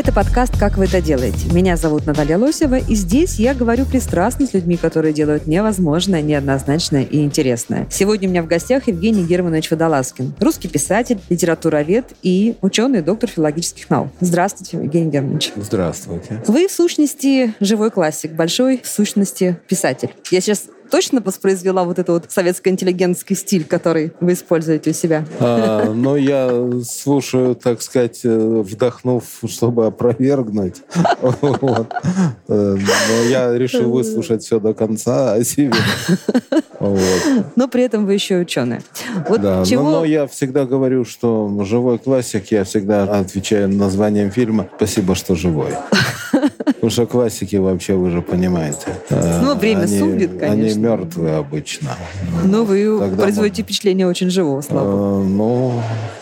Это 0.00 0.12
подкаст 0.12 0.58
«Как 0.58 0.78
вы 0.78 0.86
это 0.86 1.02
делаете?». 1.02 1.52
Меня 1.52 1.76
зовут 1.76 2.06
Наталья 2.06 2.38
Лосева, 2.38 2.76
и 2.76 2.94
здесь 2.94 3.38
я 3.38 3.52
говорю 3.52 3.84
пристрастно 3.84 4.46
с 4.46 4.54
людьми, 4.54 4.78
которые 4.78 5.12
делают 5.12 5.46
невозможное, 5.46 6.22
неоднозначное 6.22 7.02
и 7.02 7.20
интересное. 7.22 7.86
Сегодня 7.90 8.26
у 8.26 8.30
меня 8.30 8.42
в 8.42 8.46
гостях 8.46 8.88
Евгений 8.88 9.24
Германович 9.24 9.70
Водолазкин, 9.70 10.32
русский 10.40 10.68
писатель, 10.68 11.20
литературовед 11.28 12.06
и 12.22 12.54
ученый, 12.62 13.02
доктор 13.02 13.28
филологических 13.28 13.90
наук. 13.90 14.08
Здравствуйте, 14.20 14.78
Евгений 14.78 15.10
Германович. 15.10 15.52
Здравствуйте. 15.56 16.42
Вы, 16.46 16.66
в 16.68 16.72
сущности, 16.72 17.52
живой 17.60 17.90
классик, 17.90 18.32
большой, 18.32 18.80
в 18.82 18.88
сущности, 18.88 19.58
писатель. 19.68 20.14
Я 20.30 20.40
сейчас 20.40 20.62
точно 20.90 21.20
воспроизвела 21.20 21.84
вот 21.84 21.98
этот 21.98 22.08
вот 22.08 22.24
советско-интеллигентский 22.30 23.36
стиль, 23.36 23.64
который 23.64 24.12
вы 24.20 24.32
используете 24.34 24.90
у 24.90 24.92
себя? 24.92 25.24
А, 25.38 25.92
но 25.92 26.16
я 26.16 26.50
слушаю, 26.84 27.54
так 27.54 27.80
сказать, 27.82 28.20
э, 28.24 28.62
вдохнув, 28.64 29.24
чтобы 29.46 29.86
опровергнуть. 29.86 30.82
Э, 32.48 32.76
Но 32.76 33.28
я 33.28 33.56
решил 33.56 33.90
выслушать 33.90 34.42
все 34.42 34.58
до 34.58 34.74
конца 34.74 35.34
о 35.34 35.44
себе. 35.44 35.72
Но 37.56 37.68
при 37.68 37.84
этом 37.84 38.06
вы 38.06 38.14
еще. 38.14 38.44
Вот 39.28 39.40
Да, 39.40 39.62
но 39.70 40.04
я 40.04 40.26
всегда 40.26 40.64
говорю, 40.64 41.04
что 41.04 41.62
живой 41.64 41.98
классик, 41.98 42.50
я 42.50 42.64
всегда 42.64 43.04
отвечаю 43.04 43.68
названием 43.68 44.30
фильма 44.30 44.68
«Спасибо, 44.76 45.14
что 45.14 45.34
живой». 45.34 45.74
Потому 46.64 46.90
что 46.90 47.06
классики 47.06 47.56
вообще, 47.56 47.94
вы 47.94 48.10
же 48.10 48.22
понимаете. 48.22 48.86
э, 49.10 49.40
Ну, 49.42 49.54
время 49.54 49.80
они- 49.82 49.98
судит, 49.98 50.38
конечно. 50.38 50.52
Они 50.52 50.74
мертвые 50.74 51.36
обычно. 51.36 51.90
Ну, 52.44 52.64
вы 52.64 52.98
Тогда 52.98 53.22
производите 53.22 53.62
впечатление 53.62 54.06
очень 54.06 54.30
живого, 54.30 54.60
слава. 54.60 55.20
Э, 55.22 55.24
Ну, 55.24 55.72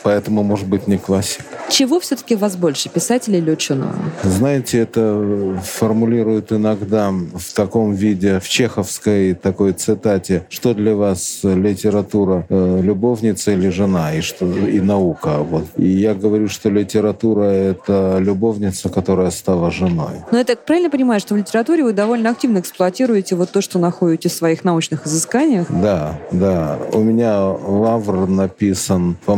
поэтому, 0.02 0.42
может 0.42 0.66
быть, 0.66 0.86
не 0.86 0.98
классик. 0.98 1.44
Чего 1.68 2.00
все-таки 2.00 2.34
вас 2.36 2.56
больше, 2.56 2.88
писателя 2.88 3.38
или 3.38 3.50
ученого? 3.50 3.94
Знаете, 4.22 4.78
это 4.78 5.60
формулируют 5.62 6.52
иногда 6.52 7.10
в 7.10 7.52
таком 7.54 7.92
виде, 7.92 8.40
в 8.40 8.48
чеховской 8.48 9.34
такой 9.34 9.72
цитате, 9.72 10.46
что 10.48 10.74
для 10.74 10.94
вас 10.96 11.40
литература, 11.42 12.46
э, 12.48 12.80
любовница 12.82 13.52
или 13.52 13.68
жена, 13.68 14.14
и, 14.14 14.20
что, 14.20 14.46
и 14.46 14.80
наука. 14.80 15.38
Вот. 15.38 15.64
И 15.76 15.86
я 15.88 16.14
говорю, 16.14 16.48
что 16.48 16.70
литература— 16.70 17.42
это 17.42 18.18
любовница, 18.20 18.88
которая 18.88 19.30
стала 19.30 19.70
женой. 19.70 20.22
Но 20.30 20.38
я 20.38 20.44
так 20.44 20.64
правильно 20.64 20.90
понимаю, 20.90 21.20
что 21.20 21.34
в 21.34 21.36
литературе 21.36 21.84
вы 21.84 21.92
довольно 21.92 22.30
активно 22.30 22.58
эксплуатируете 22.58 23.36
вот 23.36 23.50
то, 23.50 23.60
что 23.60 23.78
находите 23.78 24.28
в 24.28 24.32
своих 24.32 24.64
научных 24.64 25.06
изысканиях? 25.06 25.66
Да, 25.70 26.18
да. 26.32 26.78
У 26.92 27.00
меня 27.00 27.44
лавр 27.44 28.28
написан 28.28 29.16
по 29.24 29.36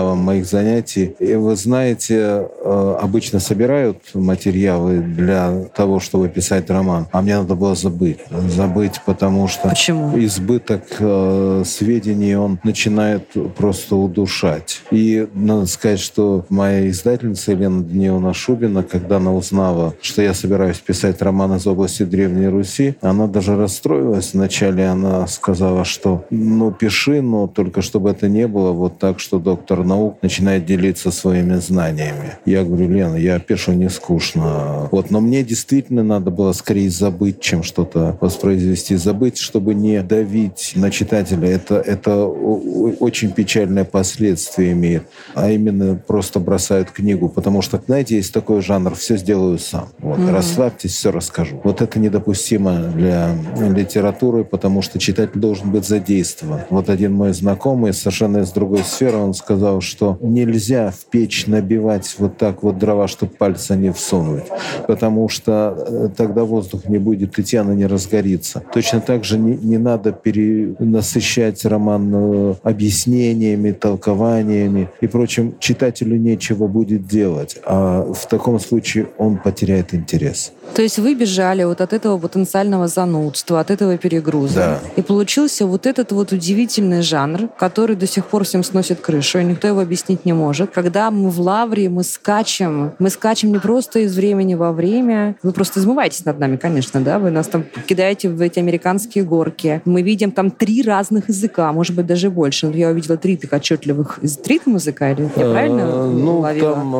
материалам 0.00 0.18
моих 0.18 0.46
занятий. 0.46 1.14
И 1.18 1.34
вы 1.34 1.56
знаете, 1.56 2.48
э, 2.64 2.96
обычно 3.00 3.40
собирают 3.40 3.98
материалы 4.14 5.00
для 5.00 5.64
того, 5.74 6.00
чтобы 6.00 6.28
писать 6.28 6.70
роман. 6.70 7.06
А 7.12 7.22
мне 7.22 7.36
надо 7.36 7.54
было 7.54 7.74
забыть. 7.74 8.18
Забыть, 8.48 9.00
потому 9.06 9.48
что 9.48 9.68
Почему? 9.68 10.18
избыток 10.18 10.82
э, 10.98 11.62
сведений, 11.66 12.36
он 12.36 12.58
начинает 12.64 13.28
просто 13.56 13.96
удушать. 13.96 14.82
И 14.90 15.28
надо 15.34 15.66
сказать, 15.66 16.00
что 16.00 16.44
моя 16.48 16.88
издательница 16.88 17.52
Елена 17.52 17.82
Даниловна 17.82 18.34
Шубина, 18.34 18.82
когда 18.82 19.16
она 19.16 19.32
узнала, 19.32 19.94
что 20.00 20.22
я 20.22 20.34
собираюсь 20.34 20.78
писать 20.78 21.22
роман 21.22 21.56
из 21.56 21.66
области 21.66 22.04
Древней 22.04 22.48
Руси, 22.48 22.94
она 23.00 23.26
даже 23.26 23.56
расстроилась. 23.56 24.34
Вначале 24.34 24.86
она 24.86 25.26
сказала, 25.26 25.84
что 25.84 26.24
ну 26.30 26.72
пиши, 26.72 27.20
но 27.22 27.46
только 27.46 27.82
чтобы 27.82 28.10
это 28.10 28.28
не 28.28 28.46
было 28.46 28.72
вот 28.72 28.98
так, 28.98 29.20
что 29.20 29.38
доктор 29.38 29.84
наук 29.90 30.18
начинает 30.22 30.64
делиться 30.64 31.10
своими 31.10 31.54
знаниями. 31.54 32.38
Я 32.46 32.64
говорю, 32.64 32.88
Лена, 32.88 33.16
я 33.16 33.38
пишу 33.38 33.72
не 33.72 33.90
скучно. 33.90 34.88
Вот, 34.90 35.10
но 35.10 35.20
мне 35.20 35.42
действительно 35.42 36.02
надо 36.02 36.30
было 36.30 36.52
скорее 36.52 36.90
забыть, 36.90 37.40
чем 37.40 37.62
что-то 37.62 38.16
воспроизвести. 38.20 38.96
Забыть, 38.96 39.38
чтобы 39.38 39.74
не 39.74 40.02
давить 40.02 40.72
на 40.76 40.90
читателя. 40.90 41.48
Это, 41.48 41.76
это 41.76 42.24
очень 42.24 43.32
печальное 43.32 43.84
последствие 43.84 44.72
имеет. 44.72 45.02
А 45.34 45.50
именно 45.50 45.96
просто 45.96 46.38
бросают 46.38 46.90
книгу. 46.90 47.28
Потому 47.28 47.62
что, 47.62 47.82
знаете, 47.84 48.16
есть 48.16 48.32
такой 48.32 48.62
жанр 48.62 48.94
«все 48.94 49.16
сделаю 49.16 49.58
сам». 49.58 49.88
Вот, 49.98 50.18
расслабьтесь, 50.30 50.94
все 50.94 51.10
расскажу. 51.10 51.60
Вот 51.64 51.82
это 51.82 51.98
недопустимо 51.98 52.78
для 52.94 53.34
литературы, 53.58 54.44
потому 54.44 54.82
что 54.82 54.98
читатель 54.98 55.40
должен 55.40 55.70
быть 55.70 55.86
задействован. 55.86 56.60
Вот 56.70 56.88
один 56.88 57.12
мой 57.12 57.32
знакомый, 57.32 57.92
совершенно 57.92 58.38
из 58.38 58.52
другой 58.52 58.84
сферы, 58.84 59.16
он 59.16 59.34
сказал, 59.34 59.79
что 59.80 60.18
нельзя 60.20 60.90
в 60.90 61.04
печь 61.10 61.46
набивать 61.46 62.14
вот 62.18 62.36
так 62.36 62.62
вот 62.62 62.78
дрова, 62.78 63.08
чтобы 63.08 63.32
пальца 63.32 63.76
не 63.76 63.92
всунуть, 63.92 64.44
потому 64.86 65.28
что 65.28 65.74
э, 65.76 66.08
тогда 66.16 66.44
воздух 66.44 66.86
не 66.86 66.98
будет 66.98 67.38
идти, 67.38 67.56
она 67.56 67.74
не 67.74 67.86
разгорится. 67.86 68.62
Точно 68.72 69.00
так 69.00 69.24
же 69.24 69.38
не, 69.38 69.56
не 69.56 69.78
надо 69.78 70.12
перенасыщать 70.12 71.64
роман 71.64 72.10
э, 72.14 72.54
объяснениями, 72.62 73.72
толкованиями 73.72 74.88
и 75.00 75.06
прочим. 75.06 75.54
Читателю 75.58 76.16
нечего 76.16 76.66
будет 76.66 77.06
делать, 77.06 77.58
а 77.64 78.12
в 78.12 78.26
таком 78.26 78.58
случае 78.60 79.08
он 79.18 79.38
потеряет 79.38 79.94
интерес. 79.94 80.52
То 80.74 80.82
есть 80.82 80.98
вы 80.98 81.14
бежали 81.14 81.64
вот 81.64 81.80
от 81.80 81.92
этого 81.92 82.18
потенциального 82.18 82.86
занудства, 82.86 83.60
от 83.60 83.70
этого 83.70 83.96
перегруза. 83.98 84.54
Да. 84.54 84.80
И 84.96 85.02
получился 85.02 85.66
вот 85.66 85.86
этот 85.86 86.12
вот 86.12 86.32
удивительный 86.32 87.02
жанр, 87.02 87.48
который 87.58 87.96
до 87.96 88.06
сих 88.06 88.26
пор 88.26 88.44
всем 88.44 88.62
сносит 88.62 89.00
крышу, 89.00 89.40
и 89.40 89.44
никто 89.44 89.68
его 89.70 89.80
объяснить 89.80 90.24
не 90.24 90.32
может. 90.32 90.70
Когда 90.70 91.10
мы 91.10 91.30
в 91.30 91.40
лавре, 91.40 91.88
мы 91.88 92.02
скачем. 92.04 92.92
Мы 92.98 93.10
скачем 93.10 93.52
не 93.52 93.58
просто 93.58 94.00
из 94.00 94.14
времени 94.16 94.54
во 94.54 94.72
время. 94.72 95.36
Вы 95.42 95.52
просто 95.52 95.80
измываетесь 95.80 96.24
над 96.24 96.38
нами, 96.38 96.56
конечно, 96.56 97.00
да? 97.00 97.18
Вы 97.18 97.30
нас 97.30 97.46
там 97.48 97.64
кидаете 97.86 98.28
в 98.28 98.40
эти 98.40 98.58
американские 98.58 99.24
горки. 99.24 99.80
Мы 99.84 100.02
видим 100.02 100.30
там 100.30 100.50
три 100.50 100.82
разных 100.82 101.28
языка, 101.28 101.72
может 101.72 101.94
быть, 101.96 102.06
даже 102.06 102.30
больше. 102.30 102.68
Но 102.68 102.76
я 102.76 102.90
увидела 102.90 103.16
три 103.16 103.36
так 103.36 103.52
отчетливых. 103.52 104.18
Из 104.22 104.36
три 104.36 104.58
там 104.58 104.74
языка? 104.74 105.10
Или 105.10 105.22
я 105.36 105.50
правильно 105.50 105.80
Э, 105.80 106.06
Ну, 106.06 106.42
там, 106.60 106.94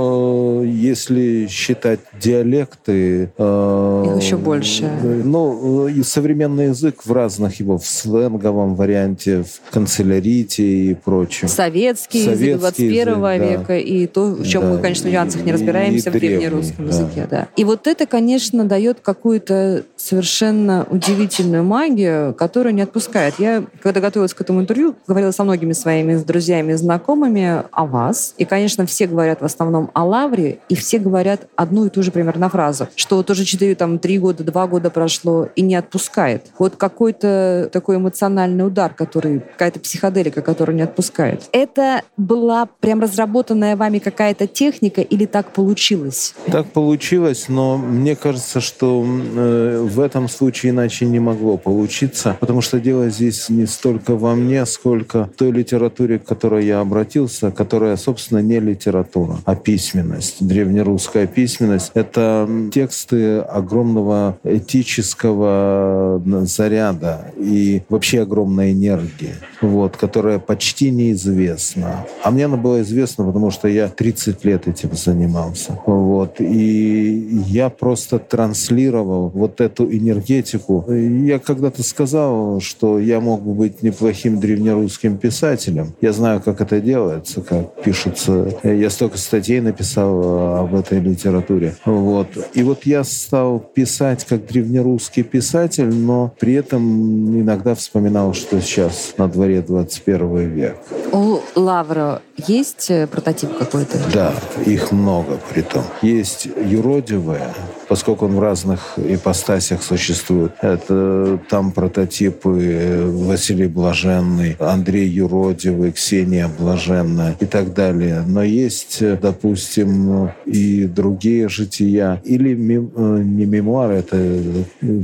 э, 0.62 0.66
если 0.66 1.46
считать 1.48 2.00
диалекты... 2.20 3.30
э, 3.36 4.04
Их 4.16 4.22
еще 4.22 4.36
больше. 4.36 4.84
э, 4.84 5.22
Ну, 5.24 5.86
э, 5.88 5.92
и 5.92 6.02
современный 6.02 6.66
язык 6.68 7.04
в 7.04 7.12
разных 7.12 7.60
его, 7.60 7.78
в 7.78 7.86
сленговом 7.86 8.74
варианте, 8.74 9.42
в 9.42 9.72
канцелярите 9.72 10.62
и 10.62 10.94
прочем. 10.94 11.48
Советский, 11.48 12.20
язык 12.20 12.59
21 12.60 13.08
язык, 13.08 13.20
да. 13.20 13.36
века 13.36 13.78
и 13.78 14.06
то, 14.06 14.26
в 14.26 14.46
чем 14.46 14.62
Да, 14.62 14.68
мы, 14.68 14.78
конечно, 14.78 15.08
в 15.08 15.12
нюансах 15.12 15.44
не 15.44 15.52
разбираемся 15.52 16.10
и 16.10 16.12
в 16.12 16.14
древнерусском 16.14 16.86
да. 16.86 16.92
языке. 16.92 17.26
Да. 17.30 17.48
И 17.56 17.64
вот 17.64 17.86
это, 17.86 18.06
конечно, 18.06 18.64
дает 18.64 19.00
какую-то 19.00 19.84
совершенно 19.96 20.86
удивительную 20.90 21.64
магию, 21.64 22.34
которую 22.34 22.74
не 22.74 22.82
отпускает. 22.82 23.34
Я, 23.38 23.64
когда 23.82 24.00
готовилась 24.00 24.34
к 24.34 24.40
этому 24.40 24.60
интервью, 24.60 24.94
говорила 25.06 25.30
со 25.30 25.44
многими 25.44 25.72
своими 25.72 26.16
друзьями 26.16 26.72
и 26.72 26.74
знакомыми 26.76 27.64
о 27.70 27.86
вас. 27.86 28.34
И, 28.38 28.44
конечно, 28.44 28.86
все 28.86 29.06
говорят 29.06 29.40
в 29.40 29.44
основном 29.44 29.90
о 29.94 30.04
Лавре, 30.04 30.58
и 30.68 30.74
все 30.74 30.98
говорят 30.98 31.48
одну 31.56 31.86
и 31.86 31.88
ту 31.88 32.02
же 32.02 32.10
примерно 32.10 32.48
фразу, 32.48 32.88
что 32.96 33.16
вот 33.16 33.30
уже 33.30 33.44
4, 33.44 33.74
там, 33.74 33.98
3 33.98 34.18
года, 34.18 34.44
2 34.44 34.66
года 34.66 34.90
прошло 34.90 35.48
и 35.56 35.62
не 35.62 35.76
отпускает. 35.76 36.46
Вот 36.58 36.76
какой-то 36.76 37.68
такой 37.72 37.96
эмоциональный 37.96 38.66
удар, 38.66 38.92
который, 38.94 39.40
какая-то 39.40 39.80
психоделика, 39.80 40.42
которая 40.42 40.76
не 40.76 40.82
отпускает. 40.82 41.48
Это 41.52 42.02
была 42.16 42.49
прям 42.80 43.00
разработанная 43.00 43.76
вами 43.76 43.98
какая-то 43.98 44.46
техника 44.46 45.00
или 45.00 45.26
так 45.26 45.52
получилось? 45.52 46.34
Так 46.46 46.66
получилось, 46.72 47.46
но 47.48 47.76
мне 47.76 48.16
кажется, 48.16 48.60
что 48.60 49.04
э, 49.04 49.86
в 49.88 50.00
этом 50.00 50.28
случае 50.28 50.70
иначе 50.70 51.06
не 51.06 51.20
могло 51.20 51.56
получиться, 51.56 52.36
потому 52.40 52.60
что 52.60 52.80
дело 52.80 53.08
здесь 53.10 53.48
не 53.48 53.66
столько 53.66 54.16
во 54.16 54.34
мне, 54.34 54.66
сколько 54.66 55.24
в 55.24 55.36
той 55.36 55.50
литературе, 55.50 56.18
к 56.18 56.24
которой 56.24 56.66
я 56.66 56.80
обратился, 56.80 57.50
которая, 57.50 57.96
собственно, 57.96 58.38
не 58.38 58.60
литература, 58.60 59.38
а 59.44 59.54
письменность, 59.54 60.36
древнерусская 60.46 61.26
письменность. 61.26 61.90
Это 61.94 62.48
тексты 62.72 63.38
огромного 63.38 64.38
этического 64.44 66.22
заряда 66.44 67.32
и 67.36 67.82
вообще 67.88 68.22
огромной 68.22 68.72
энергии. 68.72 69.34
вот, 69.60 69.96
которая 69.96 70.38
почти 70.38 70.90
неизвестна. 70.90 72.06
А 72.22 72.30
мне 72.30 72.39
она 72.42 72.56
была 72.56 72.82
известна, 72.82 73.24
потому 73.24 73.50
что 73.50 73.68
я 73.68 73.88
30 73.88 74.44
лет 74.44 74.68
этим 74.68 74.90
занимался. 74.94 75.78
Вот. 75.86 76.40
И 76.40 77.42
я 77.46 77.70
просто 77.70 78.18
транслировал 78.18 79.28
вот 79.28 79.60
эту 79.60 79.84
энергетику. 79.90 80.84
Я 80.90 81.38
когда-то 81.38 81.82
сказал, 81.82 82.60
что 82.60 82.98
я 82.98 83.20
мог 83.20 83.42
бы 83.42 83.54
быть 83.54 83.82
неплохим 83.82 84.40
древнерусским 84.40 85.16
писателем. 85.18 85.94
Я 86.00 86.12
знаю, 86.12 86.40
как 86.40 86.60
это 86.60 86.80
делается, 86.80 87.40
как 87.42 87.82
пишется. 87.82 88.54
Я 88.62 88.90
столько 88.90 89.18
статей 89.18 89.60
написал 89.60 90.60
об 90.60 90.74
этой 90.74 91.00
литературе. 91.00 91.74
Вот. 91.84 92.28
И 92.54 92.62
вот 92.62 92.84
я 92.84 93.04
стал 93.04 93.58
писать 93.60 94.24
как 94.24 94.46
древнерусский 94.46 95.22
писатель, 95.22 95.92
но 95.94 96.32
при 96.38 96.54
этом 96.54 97.40
иногда 97.40 97.74
вспоминал, 97.74 98.34
что 98.34 98.60
сейчас 98.60 99.14
на 99.18 99.28
дворе 99.28 99.62
21 99.62 100.48
век. 100.50 100.76
У 101.12 101.38
Лавра 101.54 102.22
есть 102.36 102.90
э, 102.90 103.06
прототип 103.06 103.56
какой-то? 103.56 103.98
Да, 104.12 104.34
их 104.64 104.92
много 104.92 105.38
при 105.52 105.62
том. 105.62 105.84
Есть 106.02 106.46
юродивые, 106.46 107.54
поскольку 107.90 108.26
он 108.26 108.36
в 108.36 108.40
разных 108.40 108.92
ипостасях 108.96 109.82
существует. 109.82 110.52
Это 110.62 111.40
там 111.50 111.72
прототипы 111.72 113.02
Василий 113.08 113.66
Блаженный, 113.66 114.56
Андрей 114.60 115.08
Юродивый, 115.08 115.90
Ксения 115.90 116.48
Блаженная 116.56 117.36
и 117.40 117.46
так 117.46 117.74
далее. 117.74 118.22
Но 118.24 118.44
есть, 118.44 119.02
допустим, 119.20 120.30
и 120.46 120.84
другие 120.84 121.48
жития. 121.48 122.22
Или 122.24 122.54
мем, 122.54 122.92
э, 122.94 123.22
не 123.24 123.44
мемуары, 123.44 123.94
это 123.94 124.16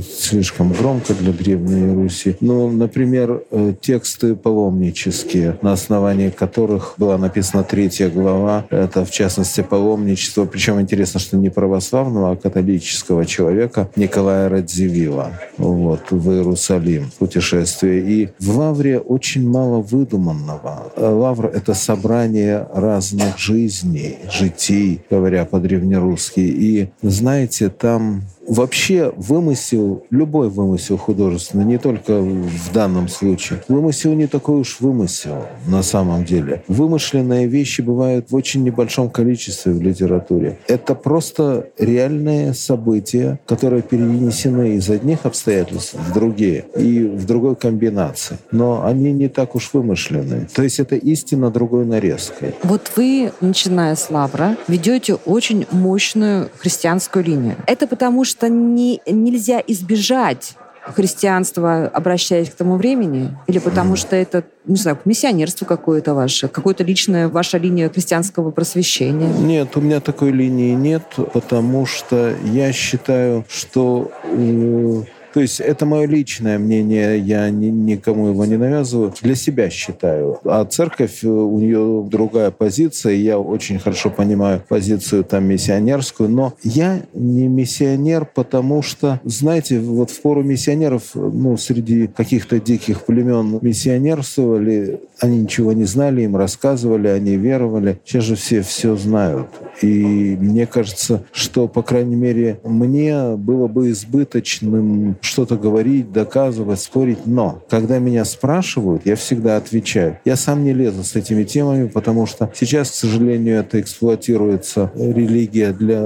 слишком 0.09 0.71
громко 0.71 1.13
для 1.13 1.33
Древней 1.33 1.93
Руси. 1.93 2.37
Но, 2.39 2.71
например, 2.71 3.43
э, 3.51 3.73
тексты 3.81 4.33
паломнические, 4.33 5.59
на 5.61 5.73
основании 5.73 6.29
которых 6.29 6.93
была 6.97 7.17
написана 7.17 7.65
третья 7.65 8.07
глава. 8.09 8.65
Это, 8.69 9.03
в 9.03 9.11
частности, 9.11 9.59
паломничество. 9.59 10.45
Причем 10.45 10.79
интересно, 10.79 11.19
что 11.19 11.35
не 11.35 11.49
православного, 11.49 12.31
а 12.31 12.35
католического 12.37 12.76
исторического 12.77 13.25
человека 13.25 13.89
Николая 13.95 14.49
Радзивилла 14.49 15.31
вот, 15.57 16.11
в 16.11 16.31
Иерусалим 16.31 17.11
путешествие. 17.17 18.01
И 18.01 18.29
в 18.39 18.57
Лавре 18.57 18.99
очень 18.99 19.47
мало 19.47 19.81
выдуманного. 19.81 20.91
Лавр— 20.95 21.47
это 21.53 21.73
собрание 21.73 22.67
разных 22.73 23.37
жизней, 23.37 24.17
житий, 24.31 25.01
говоря 25.09 25.45
по-древнерусски. 25.45 26.39
И, 26.39 26.89
знаете, 27.01 27.69
там 27.69 28.23
Вообще 28.47 29.11
вымысел, 29.17 30.05
любой 30.09 30.49
вымысел 30.49 30.97
художественный, 30.97 31.65
не 31.65 31.77
только 31.77 32.21
в 32.21 32.71
данном 32.73 33.09
случае, 33.09 33.61
вымысел 33.67 34.13
не 34.13 34.27
такой 34.27 34.61
уж 34.61 34.79
вымысел 34.79 35.43
на 35.67 35.83
самом 35.83 36.23
деле. 36.23 36.63
Вымышленные 36.69 37.47
вещи 37.47 37.81
бывают 37.81 38.31
в 38.31 38.35
очень 38.35 38.63
небольшом 38.63 39.09
количестве 39.09 39.73
в 39.73 39.81
литературе. 39.81 40.59
Это 40.67 40.95
просто 40.95 41.67
реальные 41.77 42.53
события, 42.53 43.37
которые 43.45 43.81
перенесены 43.81 44.75
из 44.75 44.89
одних 44.89 45.25
обстоятельств 45.25 45.95
в 45.95 46.13
другие 46.13 46.65
и 46.77 47.03
в 47.03 47.25
другой 47.25 47.57
комбинации. 47.57 48.37
Но 48.51 48.85
они 48.85 49.11
не 49.11 49.27
так 49.27 49.55
уж 49.55 49.71
вымышленные. 49.73 50.47
То 50.53 50.63
есть 50.63 50.79
это 50.79 50.95
истина 50.95 51.51
другой 51.51 51.85
нарезкой. 51.85 52.55
Вот 52.63 52.93
вы, 52.95 53.33
начиная 53.41 53.95
с 53.95 54.09
Лавра, 54.09 54.55
ведете 54.69 55.15
очень 55.15 55.65
мощную 55.71 56.49
христианскую 56.57 57.25
линию. 57.25 57.55
Это 57.67 57.87
потому, 57.87 58.23
что 58.23 58.36
что 58.37 58.49
не, 58.49 59.01
нельзя 59.07 59.63
избежать 59.65 60.55
христианства, 60.95 61.87
обращаясь 61.87 62.49
к 62.51 62.53
тому 62.53 62.75
времени? 62.75 63.35
Или 63.47 63.57
потому 63.57 63.95
что 63.95 64.15
это, 64.15 64.43
не 64.65 64.75
знаю, 64.75 64.99
миссионерство 65.05 65.65
какое-то 65.65 66.13
ваше, 66.13 66.47
какое-то 66.47 66.83
личное 66.83 67.29
ваша 67.29 67.57
линия 67.57 67.89
христианского 67.89 68.51
просвещения? 68.51 69.27
Нет, 69.27 69.75
у 69.75 69.81
меня 69.81 69.99
такой 70.01 70.31
линии 70.31 70.75
нет, 70.75 71.03
потому 71.33 71.87
что 71.87 72.35
я 72.43 72.71
считаю, 72.71 73.43
что 73.49 74.11
э, 74.23 75.01
то 75.37 75.41
есть 75.41 75.59
это 75.59 75.85
мое 75.85 76.07
личное 76.07 76.57
мнение, 76.57 77.19
я 77.19 77.47
ни, 77.51 77.67
никому 77.67 78.29
его 78.29 78.43
не 78.45 78.57
навязываю. 78.57 79.13
Для 79.21 79.35
себя 79.35 79.69
считаю. 79.69 80.39
А 80.43 80.65
церковь, 80.65 81.23
э, 81.23 81.27
у 81.27 81.59
нее 81.59 82.03
другая 82.09 82.49
позиция, 82.49 83.13
я 83.13 83.37
очень 83.37 83.77
хорошо 83.77 84.09
понимаю 84.09 84.63
позицию 84.67 85.23
там 85.23 85.45
миссионерскую, 85.45 86.27
но 86.27 86.55
я 86.63 87.03
не 87.13 87.47
миссионер, 87.47 88.25
потому 88.25 88.81
что, 88.81 89.21
знаете, 89.25 89.79
вот 89.79 90.09
в 90.09 90.19
пору 90.23 90.41
миссионеров, 90.41 91.11
ну, 91.13 91.55
среди 91.55 92.07
каких-то 92.07 92.59
диких 92.59 93.05
племен 93.05 93.59
миссионерствовали, 93.61 95.01
они 95.19 95.41
ничего 95.41 95.71
не 95.73 95.83
знали, 95.83 96.23
им 96.23 96.35
рассказывали, 96.35 97.09
они 97.09 97.37
веровали. 97.37 97.99
Сейчас 98.05 98.23
же 98.23 98.35
все 98.35 98.63
все 98.63 98.95
знают. 98.95 99.49
И 99.83 100.35
мне 100.39 100.65
кажется, 100.65 101.25
что, 101.31 101.67
по 101.67 101.83
крайней 101.83 102.15
мере, 102.15 102.59
мне 102.63 103.35
было 103.35 103.67
бы 103.67 103.91
избыточным 103.91 105.15
что-то 105.27 105.57
говорить, 105.57 106.11
доказывать, 106.11 106.79
спорить. 106.79 107.25
Но 107.25 107.61
когда 107.69 107.99
меня 107.99 108.25
спрашивают, 108.25 109.05
я 109.05 109.15
всегда 109.15 109.57
отвечаю. 109.57 110.19
Я 110.25 110.35
сам 110.35 110.63
не 110.63 110.73
лезу 110.73 111.03
с 111.03 111.15
этими 111.15 111.43
темами, 111.43 111.87
потому 111.87 112.25
что 112.25 112.51
сейчас, 112.55 112.91
к 112.91 112.93
сожалению, 112.95 113.59
это 113.59 113.79
эксплуатируется, 113.79 114.91
религия 114.95 115.73
для 115.73 115.99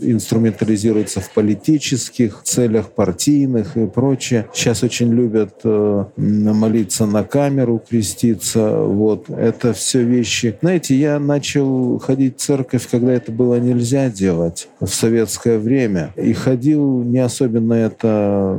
инструментализируется 0.00 1.20
в 1.20 1.30
политических 1.32 2.42
целях, 2.44 2.90
партийных 2.90 3.76
и 3.76 3.86
прочее. 3.86 4.46
Сейчас 4.52 4.82
очень 4.82 5.12
любят 5.12 5.60
э, 5.64 6.04
молиться 6.16 7.06
на 7.06 7.24
камеру, 7.24 7.82
креститься. 7.88 8.78
Вот. 8.78 9.30
Это 9.30 9.72
все 9.72 10.02
вещи. 10.02 10.56
Знаете, 10.60 10.94
я 10.96 11.18
начал 11.18 11.98
ходить 11.98 12.38
в 12.38 12.40
церковь, 12.40 12.88
когда 12.90 13.12
это 13.12 13.32
было 13.32 13.58
нельзя 13.58 14.10
делать 14.10 14.68
в 14.80 14.88
советское 14.88 15.58
время. 15.58 16.12
И 16.16 16.32
ходил 16.32 17.02
не 17.02 17.18
особенно 17.18 17.74
это 17.74 18.24
Э, 18.24 18.53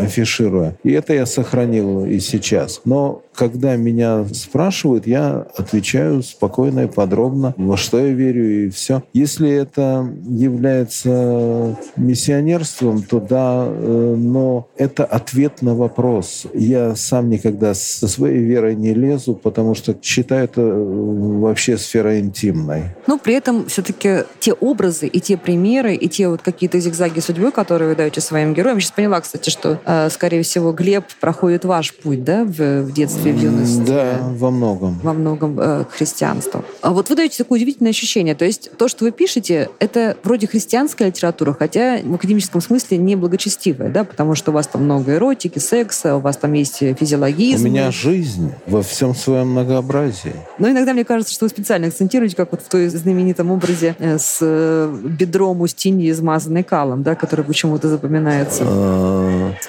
афишируя. 0.00 0.76
И 0.82 0.92
это 0.92 1.14
я 1.14 1.26
сохранил 1.26 2.04
и 2.04 2.18
сейчас. 2.20 2.82
Но 2.84 3.22
когда 3.40 3.74
меня 3.76 4.26
спрашивают, 4.34 5.06
я 5.06 5.46
отвечаю 5.56 6.22
спокойно 6.22 6.80
и 6.80 6.86
подробно, 6.86 7.54
во 7.56 7.78
что 7.78 7.98
я 7.98 8.12
верю 8.12 8.66
и 8.66 8.68
все. 8.68 9.02
Если 9.14 9.50
это 9.50 10.06
является 10.28 11.74
миссионерством, 11.96 13.02
то 13.02 13.18
да, 13.18 13.64
э, 13.66 14.14
но 14.18 14.68
это 14.76 15.06
ответ 15.06 15.62
на 15.62 15.74
вопрос. 15.74 16.48
Я 16.52 16.94
сам 16.96 17.30
никогда 17.30 17.72
со 17.72 18.08
своей 18.08 18.40
верой 18.40 18.74
не 18.74 18.92
лезу, 18.92 19.34
потому 19.34 19.74
что 19.74 19.96
считаю 20.02 20.44
это 20.44 20.60
э, 20.60 21.38
вообще 21.40 21.78
сферой 21.78 22.20
интимной. 22.20 22.94
Но 23.06 23.16
при 23.16 23.32
этом 23.32 23.64
все-таки 23.68 24.24
те 24.38 24.52
образы 24.52 25.06
и 25.06 25.18
те 25.18 25.38
примеры, 25.38 25.94
и 25.94 26.10
те 26.10 26.28
вот 26.28 26.42
какие-то 26.42 26.78
зигзаги 26.78 27.20
судьбы, 27.20 27.52
которые 27.52 27.88
вы 27.88 27.96
даете 27.96 28.20
своим 28.20 28.52
героям. 28.52 28.76
Я 28.76 28.80
сейчас 28.82 28.92
поняла, 28.92 29.18
кстати, 29.22 29.48
что, 29.48 29.80
э, 29.86 30.10
скорее 30.10 30.42
всего, 30.42 30.72
Глеб 30.72 31.06
проходит 31.22 31.64
ваш 31.64 31.94
путь, 31.94 32.22
да, 32.22 32.44
в, 32.44 32.82
в 32.82 32.92
детстве 32.92 33.29
в 33.32 33.42
юности. 33.42 33.80
Да, 33.86 34.18
во 34.20 34.50
многом. 34.50 34.98
Во 35.02 35.12
многом 35.12 35.58
э, 35.58 35.84
христианства. 35.90 36.64
А 36.80 36.92
вот 36.92 37.08
вы 37.08 37.16
даете 37.16 37.38
такое 37.38 37.58
удивительное 37.58 37.90
ощущение. 37.90 38.34
То 38.34 38.44
есть 38.44 38.70
то, 38.76 38.88
что 38.88 39.04
вы 39.04 39.10
пишете, 39.10 39.70
это 39.78 40.16
вроде 40.22 40.46
христианская 40.46 41.06
литература, 41.06 41.54
хотя 41.58 41.98
в 42.02 42.14
академическом 42.14 42.60
смысле 42.60 42.98
не 42.98 43.16
благочестивая, 43.16 43.90
да, 43.90 44.04
потому 44.04 44.34
что 44.34 44.50
у 44.50 44.54
вас 44.54 44.66
там 44.66 44.84
много 44.84 45.14
эротики, 45.14 45.58
секса, 45.58 46.16
у 46.16 46.20
вас 46.20 46.36
там 46.36 46.52
есть 46.52 46.78
физиологизм. 46.78 47.64
У 47.64 47.68
меня 47.68 47.90
жизнь 47.90 48.52
во 48.66 48.82
всем 48.82 49.14
своем 49.14 49.48
многообразии. 49.50 50.34
Но 50.58 50.70
иногда 50.70 50.92
мне 50.92 51.04
кажется, 51.04 51.32
что 51.32 51.44
вы 51.44 51.48
специально 51.48 51.88
акцентируете, 51.88 52.36
как 52.36 52.52
вот 52.52 52.62
в 52.62 52.68
той 52.68 52.88
знаменитом 52.88 53.50
образе 53.50 53.96
э, 53.98 54.18
с 54.18 54.38
э, 54.40 54.96
бедром 55.04 55.60
у 55.60 55.66
стены, 55.66 56.08
измазанной 56.10 56.62
калом, 56.62 57.02
да, 57.02 57.14
который 57.14 57.44
почему-то 57.44 57.88
запоминается 57.88 58.64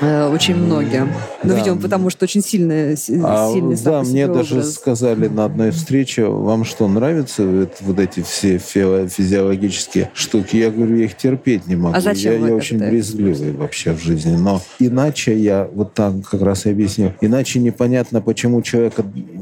э, 0.01 0.29
очень 0.31 0.55
многим. 0.55 1.11
Ну, 1.43 1.53
видимо, 1.55 1.79
потому 1.79 2.09
что 2.09 2.25
очень 2.25 2.41
сильная, 2.41 2.95
а 3.23 3.50
сильный 3.53 3.77
Да, 3.83 4.01
мне 4.03 4.27
образ. 4.27 4.49
даже 4.49 4.63
сказали 4.63 5.27
на 5.27 5.45
одной 5.45 5.71
встрече, 5.71 6.25
вам 6.25 6.63
что, 6.65 6.87
нравятся 6.87 7.67
вот 7.81 7.99
эти 7.99 8.21
все 8.21 8.57
физиологические 8.57 10.11
штуки? 10.13 10.57
Я 10.57 10.71
говорю, 10.71 10.97
я 10.97 11.05
их 11.05 11.17
терпеть 11.17 11.67
не 11.67 11.75
могу. 11.75 11.95
А 11.95 12.01
зачем 12.01 12.41
я, 12.41 12.49
я 12.49 12.55
очень 12.55 12.77
брезгливый 12.79 13.51
вообще 13.53 13.93
в 13.93 14.01
жизни. 14.01 14.35
Но 14.35 14.61
иначе 14.79 15.37
я, 15.37 15.69
вот 15.73 15.93
так 15.93 16.13
как 16.29 16.41
раз 16.41 16.65
и 16.65 16.71
объясню, 16.71 17.13
иначе 17.21 17.59
непонятно, 17.59 18.21
почему 18.21 18.61
человек 18.61 18.93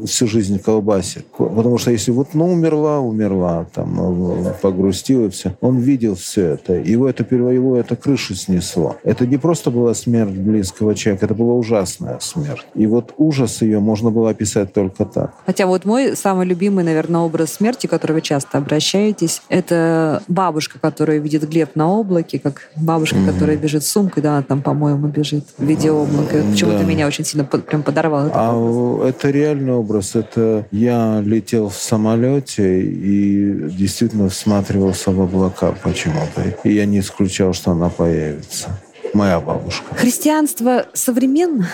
всю 0.05 0.27
жизнь 0.27 0.59
колбасит. 0.59 1.25
Потому 1.37 1.77
что 1.77 1.91
если 1.91 2.11
вот, 2.11 2.33
ну, 2.33 2.51
умерла, 2.51 2.99
умерла, 2.99 3.67
там, 3.73 4.53
погрустил 4.61 5.25
и 5.25 5.29
все. 5.29 5.55
Он 5.61 5.77
видел 5.77 6.15
все 6.15 6.45
это. 6.53 6.73
Его 6.73 7.09
это, 7.09 7.23
его 7.35 7.77
это 7.77 7.95
крышу 7.95 8.35
снесло. 8.35 8.97
Это 9.03 9.25
не 9.25 9.37
просто 9.37 9.71
была 9.71 9.93
смерть 9.93 10.33
близкого 10.33 10.95
человека. 10.95 11.25
Это 11.25 11.35
была 11.35 11.53
ужасная 11.53 12.19
смерть. 12.19 12.65
И 12.75 12.87
вот 12.87 13.13
ужас 13.17 13.61
ее 13.61 13.79
можно 13.89 14.11
было 14.11 14.29
описать 14.29 14.73
только 14.73 15.05
так. 15.05 15.33
Хотя 15.45 15.65
вот 15.65 15.85
мой 15.85 16.15
самый 16.15 16.45
любимый, 16.45 16.83
наверное, 16.83 17.21
образ 17.21 17.53
смерти, 17.53 17.87
к 17.87 17.89
которому 17.89 18.19
вы 18.19 18.21
часто 18.21 18.57
обращаетесь, 18.57 19.41
это 19.49 20.21
бабушка, 20.27 20.77
которая 20.79 21.17
видит 21.17 21.49
Глеб 21.49 21.75
на 21.75 21.91
облаке, 21.91 22.39
как 22.39 22.69
бабушка, 22.75 23.17
mm-hmm. 23.17 23.33
которая 23.33 23.57
бежит 23.57 23.83
с 23.83 23.89
сумкой, 23.89 24.21
да, 24.21 24.33
она 24.33 24.43
там, 24.43 24.61
по-моему, 24.61 25.07
бежит 25.07 25.45
в 25.57 25.63
виде 25.63 25.89
облака. 25.91 26.37
Почему-то 26.51 26.79
да. 26.79 26.83
меня 26.83 27.07
очень 27.07 27.25
сильно 27.25 27.45
прям 27.45 27.83
подорвало. 27.83 28.31
А 28.33 28.55
образ. 28.55 29.09
это 29.09 29.29
реальный 29.29 29.73
образ. 29.73 30.15
Это 30.15 30.67
я 30.71 31.21
летел 31.25 31.69
в 31.69 31.75
самолете 31.75 32.81
и 32.81 33.69
действительно 33.69 34.29
всматривался 34.29 35.11
в 35.11 35.21
облака 35.21 35.73
почему-то. 35.83 36.43
И 36.63 36.73
я 36.73 36.85
не 36.85 36.99
исключал, 36.99 37.53
что 37.53 37.71
она 37.71 37.89
появится 37.89 38.69
моя 39.13 39.39
бабушка. 39.39 39.95
Христианство 39.95 40.85
современно? 40.93 41.67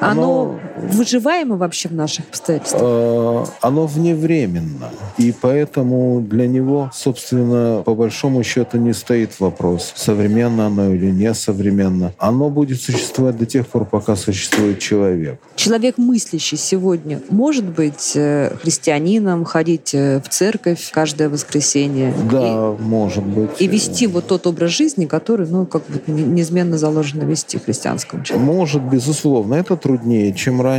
Оно, 0.00 0.12
оно 0.22 0.60
выживаемо 0.90 1.56
вообще 1.56 1.88
в 1.88 1.94
наших 1.94 2.28
обстоятельствах? 2.28 2.82
Э, 2.82 3.44
оно 3.60 3.86
вневременно. 3.86 4.90
И 5.18 5.32
поэтому 5.32 6.20
для 6.20 6.46
него, 6.46 6.90
собственно, 6.94 7.82
по 7.84 7.94
большому 7.94 8.42
счету 8.42 8.78
не 8.78 8.92
стоит 8.92 9.40
вопрос, 9.40 9.92
современно 9.94 10.66
оно 10.66 10.92
или 10.94 11.10
не 11.10 11.32
современно. 11.34 12.12
Оно 12.18 12.50
будет 12.50 12.80
существовать 12.80 13.36
до 13.36 13.46
тех 13.46 13.66
пор, 13.66 13.84
пока 13.84 14.16
существует 14.16 14.78
человек. 14.78 15.38
Человек 15.56 15.98
мыслящий 15.98 16.56
сегодня 16.56 17.20
может 17.30 17.64
быть 17.64 18.12
э, 18.14 18.54
христианином, 18.60 19.44
ходить 19.44 19.94
э, 19.94 20.20
в 20.20 20.28
церковь 20.28 20.90
каждое 20.92 21.28
воскресенье? 21.28 22.14
Да, 22.30 22.74
и, 22.78 22.82
может 22.82 23.24
быть. 23.24 23.50
И 23.58 23.66
вести 23.66 24.06
вот 24.06 24.26
тот 24.26 24.46
образ 24.46 24.70
жизни, 24.70 25.06
который, 25.06 25.46
ну, 25.46 25.66
как 25.66 25.82
бы 25.86 26.00
неизменно 26.06 26.78
заложено 26.78 27.22
вести 27.24 27.58
христианскому 27.58 28.24
человеку? 28.24 28.52
Может, 28.52 28.82
безусловно. 28.82 29.54
Это 29.54 29.76
труднее, 29.76 30.32
чем 30.32 30.60
раньше, 30.60 30.71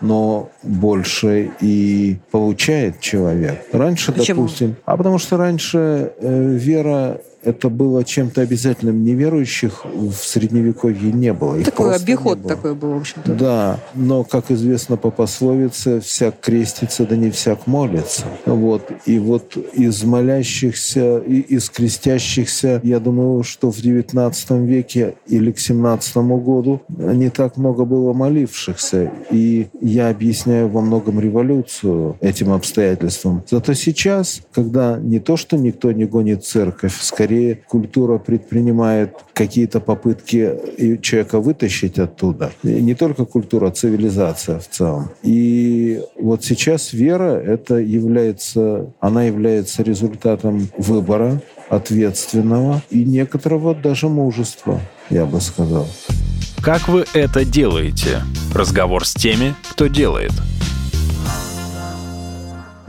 но 0.00 0.50
больше 0.62 1.50
и 1.60 2.18
получает 2.30 3.00
человек. 3.00 3.66
Раньше, 3.72 4.12
Почему? 4.12 4.42
допустим... 4.42 4.76
А 4.84 4.96
потому 4.96 5.18
что 5.18 5.36
раньше 5.36 6.12
э, 6.18 6.56
вера 6.56 7.20
это 7.42 7.68
было 7.68 8.04
чем-то 8.04 8.42
обязательным. 8.42 9.02
Неверующих 9.02 9.84
в 9.84 10.12
Средневековье 10.12 11.12
не 11.12 11.32
было. 11.32 11.56
Их 11.56 11.66
такой 11.66 11.94
обиход 11.94 12.46
такой 12.46 12.74
был, 12.74 12.94
в 12.94 12.96
общем-то. 12.98 13.34
Да, 13.34 13.80
но, 13.94 14.24
как 14.24 14.50
известно 14.50 14.96
по 14.96 15.10
пословице, 15.10 16.00
всяк 16.00 16.40
крестится, 16.40 17.06
да 17.06 17.16
не 17.16 17.30
всяк 17.30 17.66
молится. 17.66 18.24
Вот. 18.46 18.90
И 19.06 19.18
вот 19.18 19.56
из 19.74 20.02
молящихся, 20.04 21.18
и 21.18 21.40
из 21.40 21.70
крестящихся, 21.70 22.80
я 22.82 23.00
думаю, 23.00 23.42
что 23.42 23.70
в 23.70 23.78
XIX 23.78 24.66
веке 24.66 25.14
или 25.26 25.52
к 25.52 25.56
XVII 25.56 26.40
году 26.40 26.82
не 26.88 27.30
так 27.30 27.56
много 27.56 27.84
было 27.84 28.12
молившихся. 28.12 29.10
И 29.30 29.68
я 29.80 30.10
объясняю 30.10 30.68
во 30.68 30.80
многом 30.80 31.20
революцию 31.20 32.16
этим 32.20 32.52
обстоятельствам. 32.52 33.42
Зато 33.50 33.74
сейчас, 33.74 34.42
когда 34.52 34.98
не 34.98 35.20
то, 35.20 35.36
что 35.36 35.56
никто 35.56 35.92
не 35.92 36.04
гонит 36.04 36.44
церковь, 36.44 36.96
скорее 37.00 37.29
скорее 37.30 37.54
культура 37.54 38.18
предпринимает 38.18 39.14
какие-то 39.34 39.78
попытки 39.78 40.98
человека 41.00 41.38
вытащить 41.38 41.98
оттуда. 42.00 42.50
И 42.64 42.82
не 42.82 42.94
только 42.94 43.24
культура, 43.24 43.68
а 43.68 43.70
цивилизация 43.70 44.58
в 44.58 44.68
целом. 44.68 45.10
И 45.22 46.02
вот 46.18 46.44
сейчас 46.44 46.92
вера 46.92 47.36
это 47.36 47.76
является, 47.76 48.92
она 48.98 49.24
является 49.24 49.84
результатом 49.84 50.68
выбора 50.76 51.40
ответственного 51.68 52.82
и 52.90 53.04
некоторого 53.04 53.76
даже 53.76 54.08
мужества, 54.08 54.80
я 55.08 55.24
бы 55.24 55.40
сказал. 55.40 55.86
Как 56.60 56.88
вы 56.88 57.04
это 57.14 57.44
делаете? 57.44 58.22
Разговор 58.52 59.06
с 59.06 59.14
теми, 59.14 59.54
кто 59.70 59.86
делает– 59.86 60.32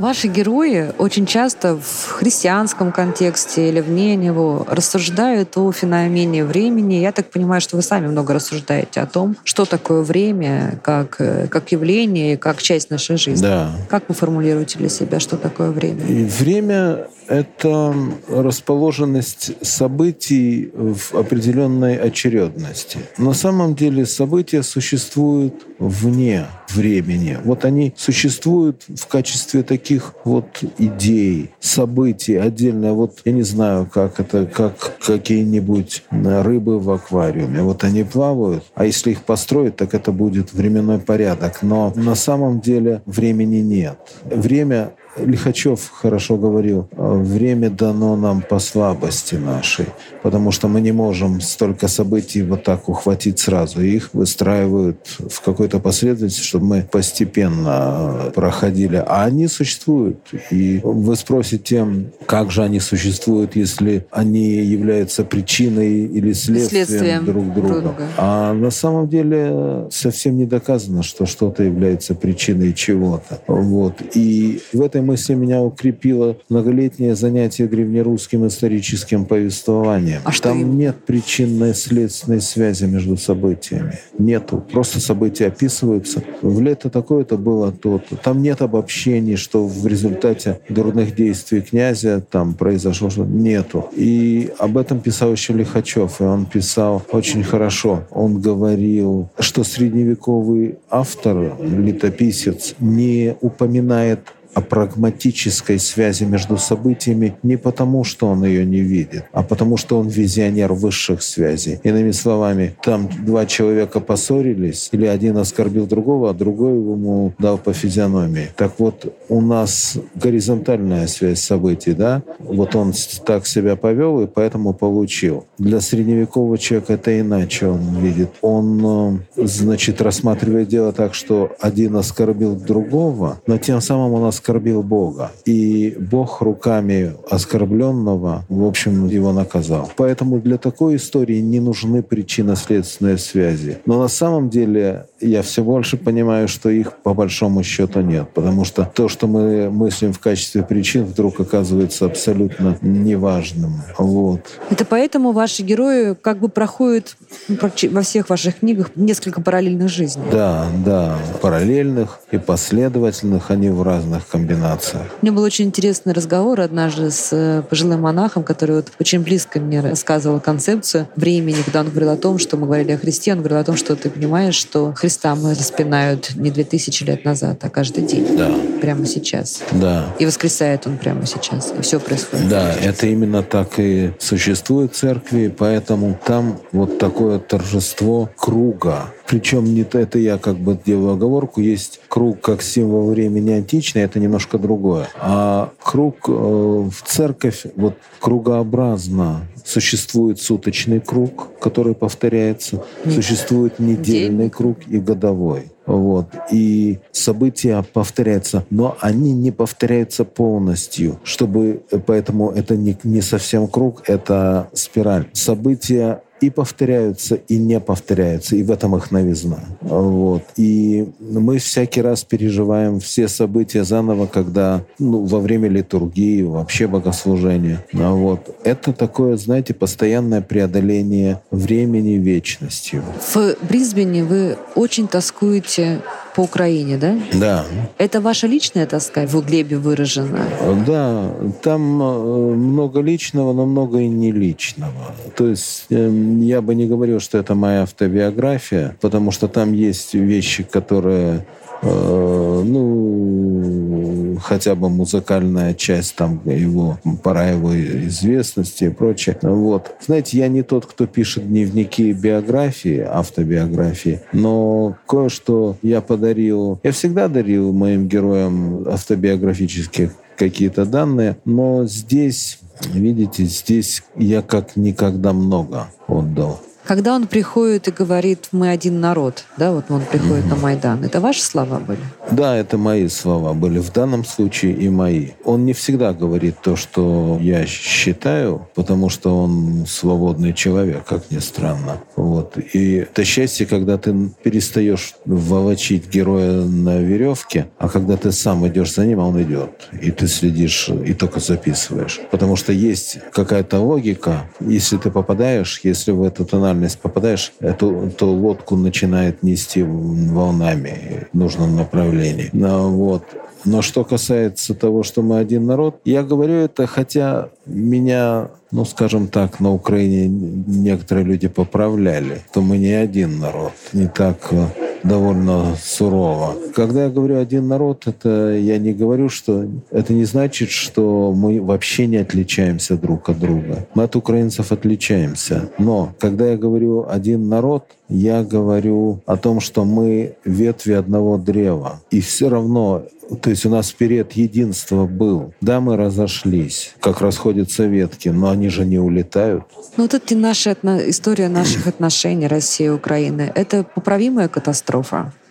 Ваши 0.01 0.29
герои 0.29 0.91
очень 0.97 1.27
часто 1.27 1.75
в 1.75 2.11
христианском 2.13 2.91
контексте 2.91 3.69
или 3.69 3.81
вне 3.81 4.15
него 4.15 4.65
рассуждают 4.67 5.55
о 5.59 5.71
феномене 5.71 6.43
времени. 6.43 6.95
Я 6.95 7.11
так 7.11 7.29
понимаю, 7.29 7.61
что 7.61 7.75
вы 7.75 7.83
сами 7.83 8.07
много 8.07 8.33
рассуждаете 8.33 8.99
о 9.01 9.05
том, 9.05 9.37
что 9.43 9.65
такое 9.65 10.01
время 10.01 10.79
как, 10.81 11.17
э, 11.19 11.45
как 11.47 11.71
явление, 11.71 12.35
как 12.35 12.63
часть 12.63 12.89
нашей 12.89 13.17
жизни. 13.17 13.43
Да. 13.43 13.75
Как 13.89 14.05
вы 14.07 14.15
формулируете 14.15 14.79
для 14.79 14.89
себя, 14.89 15.19
что 15.19 15.37
такое 15.37 15.69
время? 15.69 16.03
И 16.07 16.23
время 16.23 17.05
это 17.27 17.95
расположенность 18.27 19.51
событий 19.65 20.71
в 20.73 21.13
определенной 21.13 21.95
очередности. 21.95 22.99
На 23.17 23.33
самом 23.33 23.75
деле 23.75 24.05
события 24.05 24.63
существуют 24.63 25.53
вне 25.79 26.47
времени. 26.69 27.37
Вот 27.43 27.65
они 27.65 27.93
существуют 27.97 28.83
в 28.87 29.07
качестве 29.07 29.63
таких 29.63 29.90
вот 30.23 30.63
идей, 30.77 31.51
событий 31.59 32.35
отдельно. 32.35 32.93
Вот 32.93 33.19
я 33.25 33.31
не 33.31 33.43
знаю, 33.43 33.89
как 33.91 34.19
это, 34.19 34.45
как 34.45 34.97
какие-нибудь 34.99 36.03
рыбы 36.11 36.79
в 36.79 36.89
аквариуме. 36.91 37.61
Вот 37.61 37.83
они 37.83 38.03
плавают, 38.03 38.63
а 38.75 38.85
если 38.85 39.11
их 39.11 39.23
построить, 39.23 39.75
так 39.75 39.93
это 39.93 40.11
будет 40.11 40.53
временной 40.53 40.99
порядок. 40.99 41.61
Но 41.61 41.91
на 41.95 42.15
самом 42.15 42.61
деле 42.61 43.01
времени 43.05 43.57
нет. 43.57 43.97
Время 44.23 44.93
Лихачев 45.17 45.91
хорошо 45.93 46.37
говорил, 46.37 46.87
время 46.91 47.69
дано 47.69 48.15
нам 48.15 48.41
по 48.41 48.59
слабости 48.59 49.35
нашей, 49.35 49.87
потому 50.23 50.51
что 50.51 50.67
мы 50.67 50.81
не 50.81 50.91
можем 50.91 51.41
столько 51.41 51.87
событий 51.87 52.41
вот 52.43 52.63
так 52.63 52.87
ухватить 52.87 53.39
сразу. 53.39 53.81
Их 53.81 54.09
выстраивают 54.13 55.05
в 55.19 55.41
какой-то 55.41 55.79
последовательности, 55.79 56.41
чтобы 56.41 56.65
мы 56.65 56.87
постепенно 56.89 58.31
проходили. 58.33 59.03
А 59.05 59.25
они 59.25 59.47
существуют. 59.47 60.19
И 60.49 60.79
вы 60.83 61.15
спросите, 61.15 61.85
как 62.25 62.51
же 62.51 62.63
они 62.63 62.79
существуют, 62.79 63.55
если 63.55 64.05
они 64.11 64.45
являются 64.45 65.23
причиной 65.23 66.05
или 66.05 66.33
следствием, 66.33 66.85
следствием 66.85 67.25
друг 67.25 67.53
друга. 67.53 67.81
друга. 67.81 68.07
А 68.17 68.53
на 68.53 68.71
самом 68.71 69.09
деле 69.09 69.87
совсем 69.91 70.37
не 70.37 70.45
доказано, 70.45 71.03
что 71.03 71.25
что-то 71.25 71.63
является 71.63 72.15
причиной 72.15 72.73
чего-то. 72.73 73.41
Вот. 73.47 73.95
И 74.13 74.61
в 74.73 74.81
этой 74.81 75.00
мысли 75.01 75.33
меня 75.33 75.61
укрепило 75.61 76.37
многолетнее 76.49 77.15
занятие 77.15 77.67
древнерусским 77.67 78.47
историческим 78.47 79.25
повествованием. 79.25 80.21
А 80.23 80.31
что 80.31 80.49
Там 80.49 80.61
им? 80.61 80.77
нет 80.77 80.95
причинно-следственной 81.05 82.41
связи 82.41 82.85
между 82.85 83.17
событиями. 83.17 83.99
Нету. 84.17 84.63
Просто 84.71 84.99
события 84.99 85.47
описываются. 85.47 86.23
В 86.41 86.61
лето 86.61 86.89
такое-то 86.89 87.37
было 87.37 87.71
то-то. 87.71 88.15
Там 88.15 88.41
нет 88.41 88.61
обобщений, 88.61 89.35
что 89.35 89.65
в 89.67 89.85
результате 89.87 90.59
дурных 90.69 91.15
действий 91.15 91.61
князя 91.61 92.21
там 92.21 92.53
произошло 92.53 93.09
что-то. 93.09 93.29
Нету. 93.29 93.89
И 93.95 94.51
об 94.57 94.77
этом 94.77 94.99
писал 94.99 95.31
еще 95.31 95.53
Лихачев. 95.53 96.21
И 96.21 96.23
он 96.23 96.45
писал 96.45 97.03
очень 97.11 97.43
хорошо. 97.43 98.03
Он 98.11 98.39
говорил, 98.41 99.29
что 99.39 99.63
средневековый 99.63 100.77
автор, 100.89 101.55
летописец, 101.61 102.75
не 102.79 103.35
упоминает 103.41 104.19
о 104.53 104.61
прагматической 104.61 105.79
связи 105.79 106.23
между 106.23 106.57
событиями 106.57 107.35
не 107.43 107.57
потому, 107.57 108.03
что 108.03 108.27
он 108.27 108.43
ее 108.43 108.65
не 108.65 108.81
видит, 108.81 109.25
а 109.31 109.43
потому, 109.43 109.77
что 109.77 109.99
он 109.99 110.07
визионер 110.07 110.73
высших 110.73 111.21
связей. 111.23 111.79
Иными 111.83 112.11
словами, 112.11 112.75
там 112.83 113.09
два 113.25 113.45
человека 113.45 113.99
поссорились, 113.99 114.89
или 114.91 115.05
один 115.05 115.37
оскорбил 115.37 115.87
другого, 115.87 116.29
а 116.29 116.33
другой 116.33 116.73
ему 116.73 117.33
дал 117.39 117.57
по 117.57 117.73
физиономии. 117.73 118.49
Так 118.55 118.73
вот, 118.77 119.13
у 119.29 119.41
нас 119.41 119.97
горизонтальная 120.15 121.07
связь 121.07 121.41
событий, 121.41 121.93
да? 121.93 122.21
Вот 122.39 122.75
он 122.75 122.93
так 123.25 123.47
себя 123.47 123.75
повел 123.75 124.21
и 124.21 124.27
поэтому 124.27 124.73
получил. 124.73 125.45
Для 125.57 125.81
средневекового 125.81 126.57
человека 126.57 126.93
это 126.93 127.19
иначе 127.19 127.67
он 127.67 127.97
видит. 127.99 128.29
Он, 128.41 129.19
э, 129.37 129.45
значит, 129.45 130.01
рассматривает 130.01 130.67
дело 130.67 130.91
так, 130.91 131.13
что 131.13 131.51
один 131.59 131.95
оскорбил 131.95 132.55
другого, 132.55 133.39
но 133.47 133.57
тем 133.57 133.81
самым 133.81 134.13
он 134.13 134.25
оскорбил 134.25 134.40
Бога. 134.83 135.31
И 135.45 135.95
Бог 135.99 136.41
руками 136.41 137.13
оскорбленного, 137.29 138.45
в 138.49 138.65
общем, 138.65 139.07
его 139.07 139.33
наказал. 139.33 139.91
Поэтому 139.95 140.39
для 140.39 140.57
такой 140.57 140.95
истории 140.95 141.39
не 141.39 141.59
нужны 141.59 142.03
причинно-следственные 142.03 143.17
связи. 143.17 143.77
Но 143.85 143.99
на 143.99 144.07
самом 144.07 144.49
деле 144.49 145.05
я 145.19 145.41
все 145.41 145.63
больше 145.63 145.97
понимаю, 145.97 146.47
что 146.47 146.69
их 146.69 146.97
по 146.97 147.13
большому 147.13 147.63
счету 147.63 148.01
нет. 148.01 148.29
Потому 148.33 148.65
что 148.65 148.89
то, 148.93 149.07
что 149.07 149.27
мы 149.27 149.69
мыслим 149.69 150.13
в 150.13 150.19
качестве 150.19 150.63
причин, 150.63 151.05
вдруг 151.05 151.39
оказывается 151.39 152.05
абсолютно 152.05 152.77
неважным. 152.81 153.81
Вот. 153.97 154.41
Это 154.69 154.85
поэтому 154.85 155.31
ваши 155.31 155.63
герои 155.63 156.15
как 156.15 156.39
бы 156.39 156.49
проходят 156.49 157.15
во 157.47 158.01
всех 158.01 158.29
ваших 158.29 158.59
книгах 158.59 158.91
несколько 158.95 159.41
параллельных 159.41 159.89
жизней. 159.89 160.23
Да, 160.31 160.67
да. 160.85 161.17
Параллельных 161.41 162.19
и 162.31 162.37
последовательных 162.37 163.51
они 163.51 163.69
в 163.69 163.81
разных 163.83 164.27
комбинациях. 164.31 165.03
Меня 165.21 165.33
был 165.33 165.43
очень 165.43 165.65
интересный 165.65 166.13
разговор 166.13 166.61
однажды 166.61 167.11
с 167.11 167.29
э, 167.31 167.63
пожилым 167.69 168.01
монахом, 168.01 168.43
который 168.43 168.77
вот 168.77 168.91
очень 168.99 169.19
близко 169.19 169.59
мне 169.59 169.81
рассказывал 169.81 170.39
концепцию 170.39 171.07
времени, 171.15 171.61
когда 171.63 171.81
он 171.81 171.89
говорил 171.89 172.09
о 172.11 172.17
том, 172.17 172.37
что 172.37 172.57
мы 172.57 172.65
говорили 172.65 172.93
о 172.93 172.97
Христе, 172.97 173.33
он 173.33 173.39
говорил 173.39 173.57
о 173.57 173.63
том, 173.63 173.75
что 173.75 173.95
ты 173.95 174.09
понимаешь, 174.09 174.55
что 174.55 174.93
Христа 174.93 175.35
мы 175.35 175.51
распинают 175.51 176.35
не 176.35 176.51
две 176.51 176.63
тысячи 176.63 177.03
лет 177.03 177.25
назад, 177.25 177.59
а 177.63 177.69
каждый 177.69 178.03
день. 178.03 178.37
Да. 178.37 178.49
Прямо 178.81 179.05
сейчас. 179.05 179.61
Да. 179.71 180.05
И 180.19 180.25
воскресает 180.25 180.87
он 180.87 180.97
прямо 180.97 181.25
сейчас. 181.25 181.73
И 181.77 181.81
все 181.81 181.99
происходит. 181.99 182.49
Да, 182.49 182.73
это 182.73 183.07
именно 183.07 183.43
так 183.43 183.73
и 183.77 184.13
существует 184.19 184.93
в 184.93 184.97
церкви, 184.97 185.53
поэтому 185.55 186.17
там 186.25 186.59
вот 186.71 186.97
такое 186.97 187.39
торжество 187.39 188.29
круга. 188.37 189.07
Причем 189.31 189.63
не 189.63 189.83
это 189.83 190.19
я 190.19 190.37
как 190.37 190.57
бы 190.57 190.77
делаю 190.85 191.13
оговорку, 191.13 191.61
есть 191.61 192.01
круг 192.09 192.41
как 192.41 192.61
символ 192.61 193.11
времени 193.11 193.51
античный, 193.51 194.01
это 194.01 194.19
немножко 194.19 194.57
другое. 194.57 195.07
А 195.21 195.71
круг 195.81 196.27
э, 196.27 196.31
в 196.31 197.01
церковь 197.05 197.65
вот 197.77 197.95
кругообразно 198.19 199.47
существует 199.63 200.41
суточный 200.41 200.99
круг, 200.99 201.47
который 201.61 201.95
повторяется, 201.95 202.83
существует 203.05 203.79
недельный 203.79 204.49
круг 204.49 204.79
и 204.89 204.99
годовой. 204.99 205.71
Вот. 205.85 206.27
И 206.51 206.99
события 207.13 207.85
повторяются, 207.93 208.65
но 208.69 208.97
они 208.99 209.31
не 209.31 209.51
повторяются 209.51 210.25
полностью, 210.25 211.21
чтобы 211.23 211.83
поэтому 212.05 212.51
это 212.51 212.75
не, 212.75 212.97
не 213.03 213.21
совсем 213.21 213.69
круг, 213.69 214.03
это 214.07 214.67
спираль. 214.73 215.29
События 215.31 216.21
и 216.41 216.49
повторяются, 216.49 217.35
и 217.35 217.57
не 217.57 217.79
повторяются, 217.79 218.55
и 218.55 218.63
в 218.63 218.71
этом 218.71 218.95
их 218.95 219.11
новизна. 219.11 219.59
Вот. 219.81 220.43
И 220.57 221.07
мы 221.19 221.59
всякий 221.59 222.01
раз 222.01 222.23
переживаем 222.23 222.99
все 222.99 223.27
события 223.27 223.83
заново, 223.83 224.25
когда 224.25 224.83
ну, 224.97 225.23
во 225.25 225.39
время 225.39 225.69
литургии, 225.69 226.41
вообще 226.41 226.87
богослужения. 226.87 227.85
Вот. 227.93 228.55
Это 228.63 228.91
такое, 228.91 229.37
знаете, 229.37 229.73
постоянное 229.73 230.41
преодоление 230.41 231.41
времени 231.51 232.15
вечностью. 232.15 233.03
В 233.33 233.55
Брисбене 233.61 234.23
вы 234.23 234.57
очень 234.75 235.07
тоскуете 235.07 236.01
по 236.35 236.41
Украине, 236.41 236.97
да? 236.97 237.19
Да. 237.33 237.65
Это 237.97 238.21
ваша 238.21 238.47
личная 238.47 238.85
тоска 238.85 239.25
в 239.25 239.45
Глебе 239.45 239.77
выражена? 239.77 240.45
Да, 240.87 241.29
там 241.61 242.01
э, 242.01 242.55
много 242.55 243.01
личного, 243.01 243.53
но 243.53 243.65
много 243.65 243.99
и 243.99 244.07
не 244.07 244.31
личного. 244.31 245.13
То 245.35 245.47
есть 245.47 245.85
эм, 245.89 246.30
я 246.39 246.61
бы 246.61 246.75
не 246.75 246.87
говорил, 246.87 247.19
что 247.19 247.37
это 247.37 247.55
моя 247.55 247.83
автобиография, 247.83 248.95
потому 249.01 249.31
что 249.31 249.47
там 249.47 249.73
есть 249.73 250.13
вещи, 250.13 250.63
которые 250.63 251.45
Э, 251.83 252.63
ну, 252.63 254.37
хотя 254.41 254.75
бы 254.75 254.89
музыкальная 254.89 255.73
часть 255.73 256.15
там 256.15 256.41
его, 256.45 256.99
пора 257.23 257.49
его 257.49 257.75
известности 257.75 258.85
и 258.85 258.89
прочее. 258.89 259.37
Вот. 259.41 259.95
Знаете, 259.99 260.37
я 260.37 260.47
не 260.47 260.61
тот, 260.61 260.85
кто 260.85 261.07
пишет 261.07 261.47
дневники 261.47 262.13
биографии, 262.13 262.99
автобиографии, 262.99 264.21
но 264.31 264.95
кое-что 265.07 265.77
я 265.81 266.01
подарил. 266.01 266.79
Я 266.83 266.91
всегда 266.91 267.27
дарил 267.27 267.73
моим 267.73 268.07
героям 268.07 268.87
автобиографические 268.87 270.11
какие-то 270.41 270.87
данные, 270.87 271.37
но 271.45 271.85
здесь, 271.85 272.57
видите, 272.91 273.43
здесь 273.43 274.01
я 274.15 274.41
как 274.41 274.75
никогда 274.75 275.33
много 275.33 275.91
отдал. 276.07 276.59
Когда 276.91 277.15
он 277.15 277.25
приходит 277.25 277.87
и 277.87 277.91
говорит 277.91 278.49
«мы 278.51 278.67
один 278.67 278.99
народ», 278.99 279.45
да, 279.55 279.71
вот 279.71 279.85
он 279.87 280.01
приходит 280.01 280.43
mm-hmm. 280.43 280.49
на 280.49 280.55
Майдан, 280.57 281.03
это 281.05 281.21
ваши 281.21 281.41
слова 281.41 281.79
были? 281.79 282.01
Да, 282.31 282.57
это 282.57 282.77
мои 282.77 283.07
слова 283.07 283.53
были 283.53 283.79
в 283.79 283.93
данном 283.93 284.25
случае 284.25 284.73
и 284.73 284.89
мои. 284.89 285.29
Он 285.45 285.63
не 285.63 285.71
всегда 285.71 286.11
говорит 286.11 286.55
то, 286.61 286.75
что 286.75 287.37
я 287.41 287.65
считаю, 287.65 288.67
потому 288.75 289.07
что 289.07 289.41
он 289.41 289.85
свободный 289.87 290.53
человек, 290.53 291.05
как 291.05 291.31
ни 291.31 291.39
странно. 291.39 292.01
Вот. 292.17 292.57
И 292.73 292.95
это 292.95 293.23
счастье, 293.23 293.65
когда 293.65 293.97
ты 293.97 294.13
перестаешь 294.43 295.13
волочить 295.23 296.09
героя 296.09 296.65
на 296.65 296.99
веревке, 296.99 297.67
а 297.77 297.87
когда 297.87 298.17
ты 298.17 298.33
сам 298.33 298.67
идешь 298.67 298.93
за 298.93 299.05
ним, 299.05 299.21
а 299.21 299.27
он 299.27 299.41
идет. 299.41 299.87
И 300.01 300.11
ты 300.11 300.27
следишь 300.27 300.89
и 300.89 301.13
только 301.13 301.39
записываешь. 301.39 302.19
Потому 302.31 302.57
что 302.57 302.73
есть 302.73 303.17
какая-то 303.31 303.79
логика. 303.79 304.49
Если 304.59 304.97
ты 304.97 305.09
попадаешь, 305.09 305.79
если 305.83 306.11
в 306.11 306.21
эту 306.21 306.43
тональность 306.43 306.80
попадаешь, 306.89 307.53
эту, 307.59 308.11
то 308.17 308.31
лодку 308.31 308.75
начинает 308.75 309.43
нести 309.43 309.83
волнами 309.83 311.27
в 311.31 311.37
нужном 311.37 311.75
направлении 311.75 312.01
направлений. 312.01 312.49
Вот. 312.53 313.23
Но 313.63 313.81
что 313.81 314.03
касается 314.03 314.73
того, 314.73 315.03
что 315.03 315.21
мы 315.21 315.37
один 315.37 315.67
народ, 315.67 316.01
я 316.03 316.23
говорю 316.23 316.53
это, 316.55 316.87
хотя 316.87 317.49
меня, 317.65 318.49
ну, 318.71 318.85
скажем 318.85 319.27
так, 319.27 319.59
на 319.59 319.71
Украине 319.71 320.27
некоторые 320.27 321.25
люди 321.25 321.47
поправляли, 321.47 322.41
то 322.53 322.61
мы 322.61 322.77
не 322.79 322.93
один 322.93 323.39
народ, 323.39 323.73
не 323.93 324.07
так 324.07 324.47
э, 324.51 324.65
довольно 325.03 325.75
сурово. 325.81 326.55
Когда 326.75 327.05
я 327.05 327.09
говорю 327.09 327.39
один 327.39 327.67
народ, 327.67 328.07
это 328.07 328.53
я 328.57 328.77
не 328.77 328.93
говорю, 328.93 329.29
что 329.29 329.65
это 329.89 330.13
не 330.13 330.25
значит, 330.25 330.69
что 330.69 331.33
мы 331.33 331.61
вообще 331.61 332.07
не 332.07 332.17
отличаемся 332.17 332.97
друг 332.97 333.29
от 333.29 333.39
друга. 333.39 333.87
Мы 333.93 334.03
от 334.03 334.15
украинцев 334.15 334.71
отличаемся. 334.71 335.69
Но 335.77 336.13
когда 336.19 336.51
я 336.51 336.57
говорю 336.57 337.05
один 337.09 337.49
народ, 337.49 337.85
я 338.09 338.43
говорю 338.43 339.21
о 339.25 339.37
том, 339.37 339.59
что 339.59 339.85
мы 339.85 340.35
ветви 340.43 340.93
одного 340.93 341.37
древа. 341.37 342.01
И 342.11 342.19
все 342.19 342.49
равно 342.49 343.03
то 343.41 343.49
есть 343.49 343.65
у 343.65 343.69
нас 343.69 343.91
период 343.91 344.33
единства 344.33 345.05
был. 345.05 345.53
Да, 345.61 345.79
мы 345.79 345.95
разошлись, 345.95 346.93
как 346.99 347.21
расходятся 347.21 347.85
ветки, 347.85 348.29
но 348.29 348.49
они 348.49 348.67
же 348.67 348.83
не 348.85 348.99
улетают. 348.99 349.63
Ну 349.95 350.03
вот 350.03 350.13
это 350.13 350.35
наша 350.35 350.75
история 351.07 351.47
наших 351.47 351.87
отношений 351.87 352.47
России 352.47 352.87
и 352.87 352.89
Украины. 352.89 353.51
Это 353.55 353.83
поправимая 353.83 354.49
катастрофа? 354.49 354.90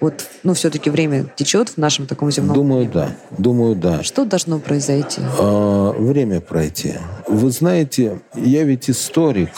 Вот, 0.00 0.26
ну, 0.44 0.54
все-таки 0.54 0.88
время 0.88 1.26
течет 1.36 1.70
в 1.70 1.76
нашем 1.76 2.06
таком 2.06 2.30
земном 2.30 2.54
Думаю, 2.54 2.80
мире. 2.82 2.90
да. 2.94 3.16
Думаю, 3.36 3.76
да. 3.76 4.02
Что 4.02 4.24
должно 4.24 4.58
произойти? 4.58 5.20
А, 5.38 5.92
время 5.92 6.40
пройти. 6.40 6.94
Вы 7.28 7.50
знаете, 7.50 8.20
я 8.34 8.64
ведь 8.64 8.88
историк 8.88 9.50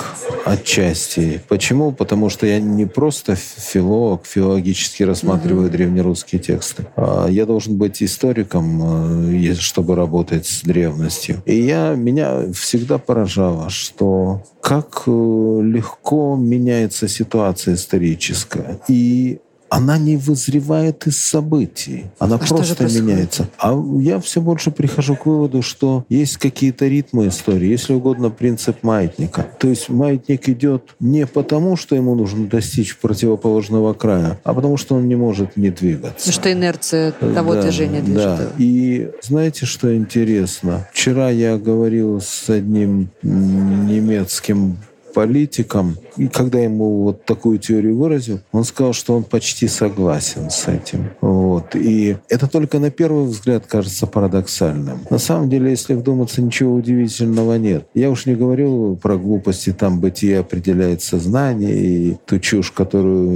отчасти. 0.44 1.40
Почему? 1.48 1.92
Потому 1.92 2.28
что 2.28 2.46
я 2.46 2.58
не 2.58 2.86
просто 2.86 3.36
филолог, 3.36 4.26
филологически 4.26 5.04
рассматриваю 5.04 5.66
угу. 5.66 5.72
древнерусские 5.72 6.40
тексты. 6.40 6.86
А 6.96 7.28
я 7.28 7.46
должен 7.46 7.76
быть 7.76 8.02
историком, 8.02 9.30
э, 9.32 9.54
чтобы 9.54 9.94
работать 9.94 10.46
с 10.46 10.62
древностью. 10.62 11.40
И 11.46 11.54
я, 11.54 11.94
меня 11.94 12.52
всегда 12.52 12.98
поражало, 12.98 13.70
что 13.70 14.42
как 14.60 15.04
э, 15.06 15.10
легко 15.10 16.36
меняется 16.36 17.06
ситуация 17.06 17.74
историческая. 17.74 18.80
И 18.88 19.38
она 19.72 19.96
не 19.96 20.18
вызревает 20.18 21.06
из 21.06 21.16
событий. 21.16 22.04
Она 22.18 22.36
а 22.36 22.38
просто 22.38 22.84
меняется. 22.84 23.48
А 23.58 23.74
я 24.00 24.20
все 24.20 24.42
больше 24.42 24.70
прихожу 24.70 25.16
к 25.16 25.24
выводу, 25.24 25.62
что 25.62 26.04
есть 26.10 26.36
какие-то 26.36 26.86
ритмы 26.86 27.28
истории, 27.28 27.68
если 27.68 27.94
угодно, 27.94 28.28
принцип 28.28 28.82
маятника. 28.82 29.46
То 29.58 29.68
есть 29.68 29.88
маятник 29.88 30.46
идет 30.50 30.94
не 31.00 31.26
потому, 31.26 31.76
что 31.76 31.96
ему 31.96 32.14
нужно 32.14 32.46
достичь 32.48 32.98
противоположного 32.98 33.94
края, 33.94 34.38
а 34.44 34.52
потому 34.52 34.76
что 34.76 34.96
он 34.96 35.08
не 35.08 35.16
может 35.16 35.56
не 35.56 35.70
двигаться. 35.70 36.26
Ну, 36.26 36.32
что 36.32 36.52
инерция 36.52 37.12
того 37.12 37.54
да, 37.54 37.62
движения 37.62 38.02
движет. 38.02 38.36
Да. 38.36 38.50
И 38.58 39.10
знаете, 39.22 39.64
что 39.64 39.96
интересно? 39.96 40.86
Вчера 40.92 41.30
я 41.30 41.56
говорил 41.56 42.20
с 42.20 42.50
одним 42.50 43.08
немецким 43.22 44.76
политиком. 45.12 45.96
И 46.16 46.28
когда 46.28 46.58
ему 46.58 47.02
вот 47.02 47.24
такую 47.24 47.58
теорию 47.58 47.96
выразил, 47.96 48.40
он 48.52 48.64
сказал, 48.64 48.92
что 48.92 49.16
он 49.16 49.24
почти 49.24 49.68
согласен 49.68 50.50
с 50.50 50.68
этим. 50.68 51.10
Вот. 51.20 51.74
И 51.74 52.16
это 52.28 52.48
только 52.48 52.78
на 52.78 52.90
первый 52.90 53.24
взгляд 53.24 53.66
кажется 53.66 54.06
парадоксальным. 54.06 55.00
На 55.10 55.18
самом 55.18 55.48
деле, 55.48 55.70
если 55.70 55.94
вдуматься, 55.94 56.42
ничего 56.42 56.74
удивительного 56.74 57.56
нет. 57.56 57.86
Я 57.94 58.10
уж 58.10 58.26
не 58.26 58.34
говорил 58.34 58.96
про 58.96 59.16
глупости, 59.16 59.72
там 59.72 60.00
бытие 60.00 60.40
определяет 60.40 61.02
сознание 61.02 61.76
и 61.76 62.16
ту 62.26 62.38
чушь, 62.38 62.70
которую 62.70 63.30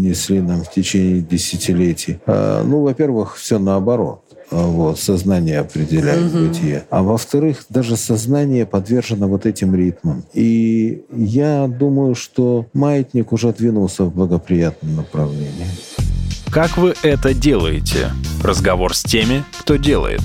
несли 0.00 0.40
нам 0.40 0.62
в 0.62 0.70
течение 0.70 1.20
десятилетий. 1.20 2.18
А, 2.26 2.62
ну, 2.64 2.82
во-первых, 2.82 3.36
все 3.36 3.58
наоборот. 3.58 4.21
Вот, 4.52 5.00
сознание 5.00 5.60
определяет 5.60 6.34
угу. 6.34 6.46
бытие. 6.46 6.84
А 6.90 7.02
во-вторых, 7.02 7.64
даже 7.68 7.96
сознание 7.96 8.66
подвержено 8.66 9.26
вот 9.26 9.46
этим 9.46 9.74
ритмам. 9.74 10.24
И 10.34 11.04
я 11.10 11.66
думаю, 11.66 12.14
что 12.14 12.66
маятник 12.74 13.32
уже 13.32 13.52
двинулся 13.52 14.04
в 14.04 14.14
благоприятном 14.14 14.96
направлении. 14.96 15.66
Как 16.52 16.76
вы 16.76 16.94
это 17.02 17.32
делаете? 17.32 18.10
Разговор 18.44 18.94
с 18.94 19.02
теми, 19.02 19.42
кто 19.60 19.76
делает. 19.76 20.20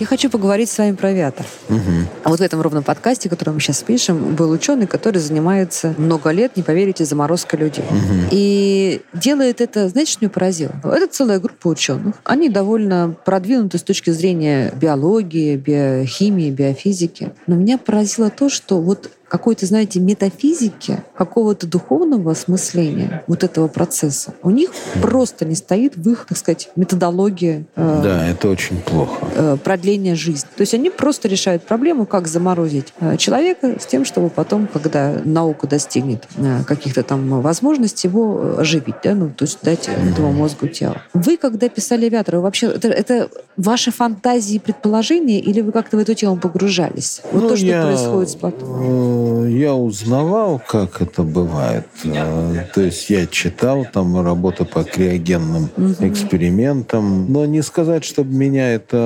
Я 0.00 0.06
хочу 0.06 0.30
поговорить 0.30 0.70
с 0.70 0.78
вами 0.78 0.96
про 0.96 1.10
авиатор. 1.10 1.44
Угу. 1.68 1.78
А 2.24 2.30
вот 2.30 2.38
в 2.38 2.42
этом 2.42 2.62
ровном 2.62 2.82
подкасте, 2.82 3.28
который 3.28 3.50
мы 3.52 3.60
сейчас 3.60 3.82
пишем, 3.82 4.34
был 4.34 4.50
ученый, 4.50 4.86
который 4.86 5.18
занимается 5.18 5.94
много 5.98 6.30
лет, 6.30 6.56
не 6.56 6.62
поверите, 6.62 7.04
заморозкой 7.04 7.60
людей. 7.60 7.84
Угу. 7.84 8.28
И 8.30 9.02
делает 9.12 9.60
это, 9.60 9.90
знаете, 9.90 10.12
что 10.12 10.24
меня 10.24 10.30
поразило? 10.30 10.72
Это 10.84 11.06
целая 11.06 11.38
группа 11.38 11.68
ученых. 11.68 12.14
Они 12.24 12.48
довольно 12.48 13.14
продвинуты 13.26 13.76
с 13.76 13.82
точки 13.82 14.08
зрения 14.08 14.72
биологии, 14.74 15.56
биохимии, 15.56 16.50
биофизики. 16.50 17.32
Но 17.46 17.56
меня 17.56 17.76
поразило 17.76 18.30
то, 18.30 18.48
что 18.48 18.80
вот 18.80 19.10
какой-то, 19.30 19.64
знаете, 19.64 20.00
метафизики, 20.00 21.02
какого-то 21.14 21.66
духовного 21.66 22.32
осмысления 22.32 23.22
вот 23.28 23.44
этого 23.44 23.68
процесса. 23.68 24.34
У 24.42 24.50
них 24.50 24.70
просто 25.00 25.44
не 25.44 25.54
стоит 25.54 25.96
в 25.96 26.10
их, 26.10 26.26
так 26.28 26.36
сказать, 26.36 26.68
методологии 26.74 27.64
э, 27.76 28.00
Да, 28.02 28.26
это 28.28 28.48
очень 28.48 28.78
плохо. 28.82 29.26
э, 29.36 29.56
продления 29.62 30.16
жизни. 30.16 30.48
То 30.56 30.62
есть 30.62 30.74
они 30.74 30.90
просто 30.90 31.28
решают 31.28 31.62
проблему, 31.62 32.06
как 32.06 32.26
заморозить 32.26 32.92
э, 33.00 33.16
человека 33.16 33.76
с 33.80 33.86
тем, 33.86 34.04
чтобы 34.04 34.30
потом, 34.30 34.66
когда 34.66 35.20
наука 35.24 35.68
достигнет 35.68 36.24
э, 36.36 36.64
каких-то 36.66 37.04
там 37.04 37.40
возможностей, 37.40 38.08
его 38.08 38.40
э, 38.42 38.60
оживить, 38.60 38.96
да, 39.04 39.14
ну, 39.14 39.30
то 39.30 39.44
есть 39.44 39.58
дать 39.62 39.88
этому 39.88 40.32
мозгу 40.32 40.66
тело. 40.66 41.00
Вы, 41.14 41.36
когда 41.36 41.68
писали 41.68 42.10
вы 42.10 42.40
вообще, 42.40 42.66
это, 42.66 42.88
это 42.88 43.28
ваши 43.56 43.92
фантазии 43.92 44.56
и 44.56 44.58
предположения, 44.58 45.38
или 45.38 45.60
вы 45.60 45.70
как-то 45.70 45.96
в 45.96 46.00
эту 46.00 46.14
тему 46.14 46.36
погружались? 46.36 47.20
Вот 47.30 47.42
Ну, 47.42 47.48
то, 47.50 47.56
что 47.56 47.66
я, 47.66 47.82
происходит 47.84 48.30
с 48.30 48.34
Платоном. 48.34 49.19
Я 49.48 49.74
узнавал, 49.74 50.60
как 50.66 51.00
это 51.00 51.22
бывает. 51.22 51.86
Э, 52.04 52.64
То 52.74 52.82
есть 52.82 53.10
я 53.10 53.26
читал 53.26 53.86
там 53.92 54.20
работы 54.24 54.64
по 54.64 54.84
криогенным 54.84 55.68
экспериментам. 56.00 57.30
Но 57.32 57.46
не 57.46 57.62
сказать, 57.62 58.04
чтобы 58.04 58.32
меня 58.32 58.72
это 58.72 58.98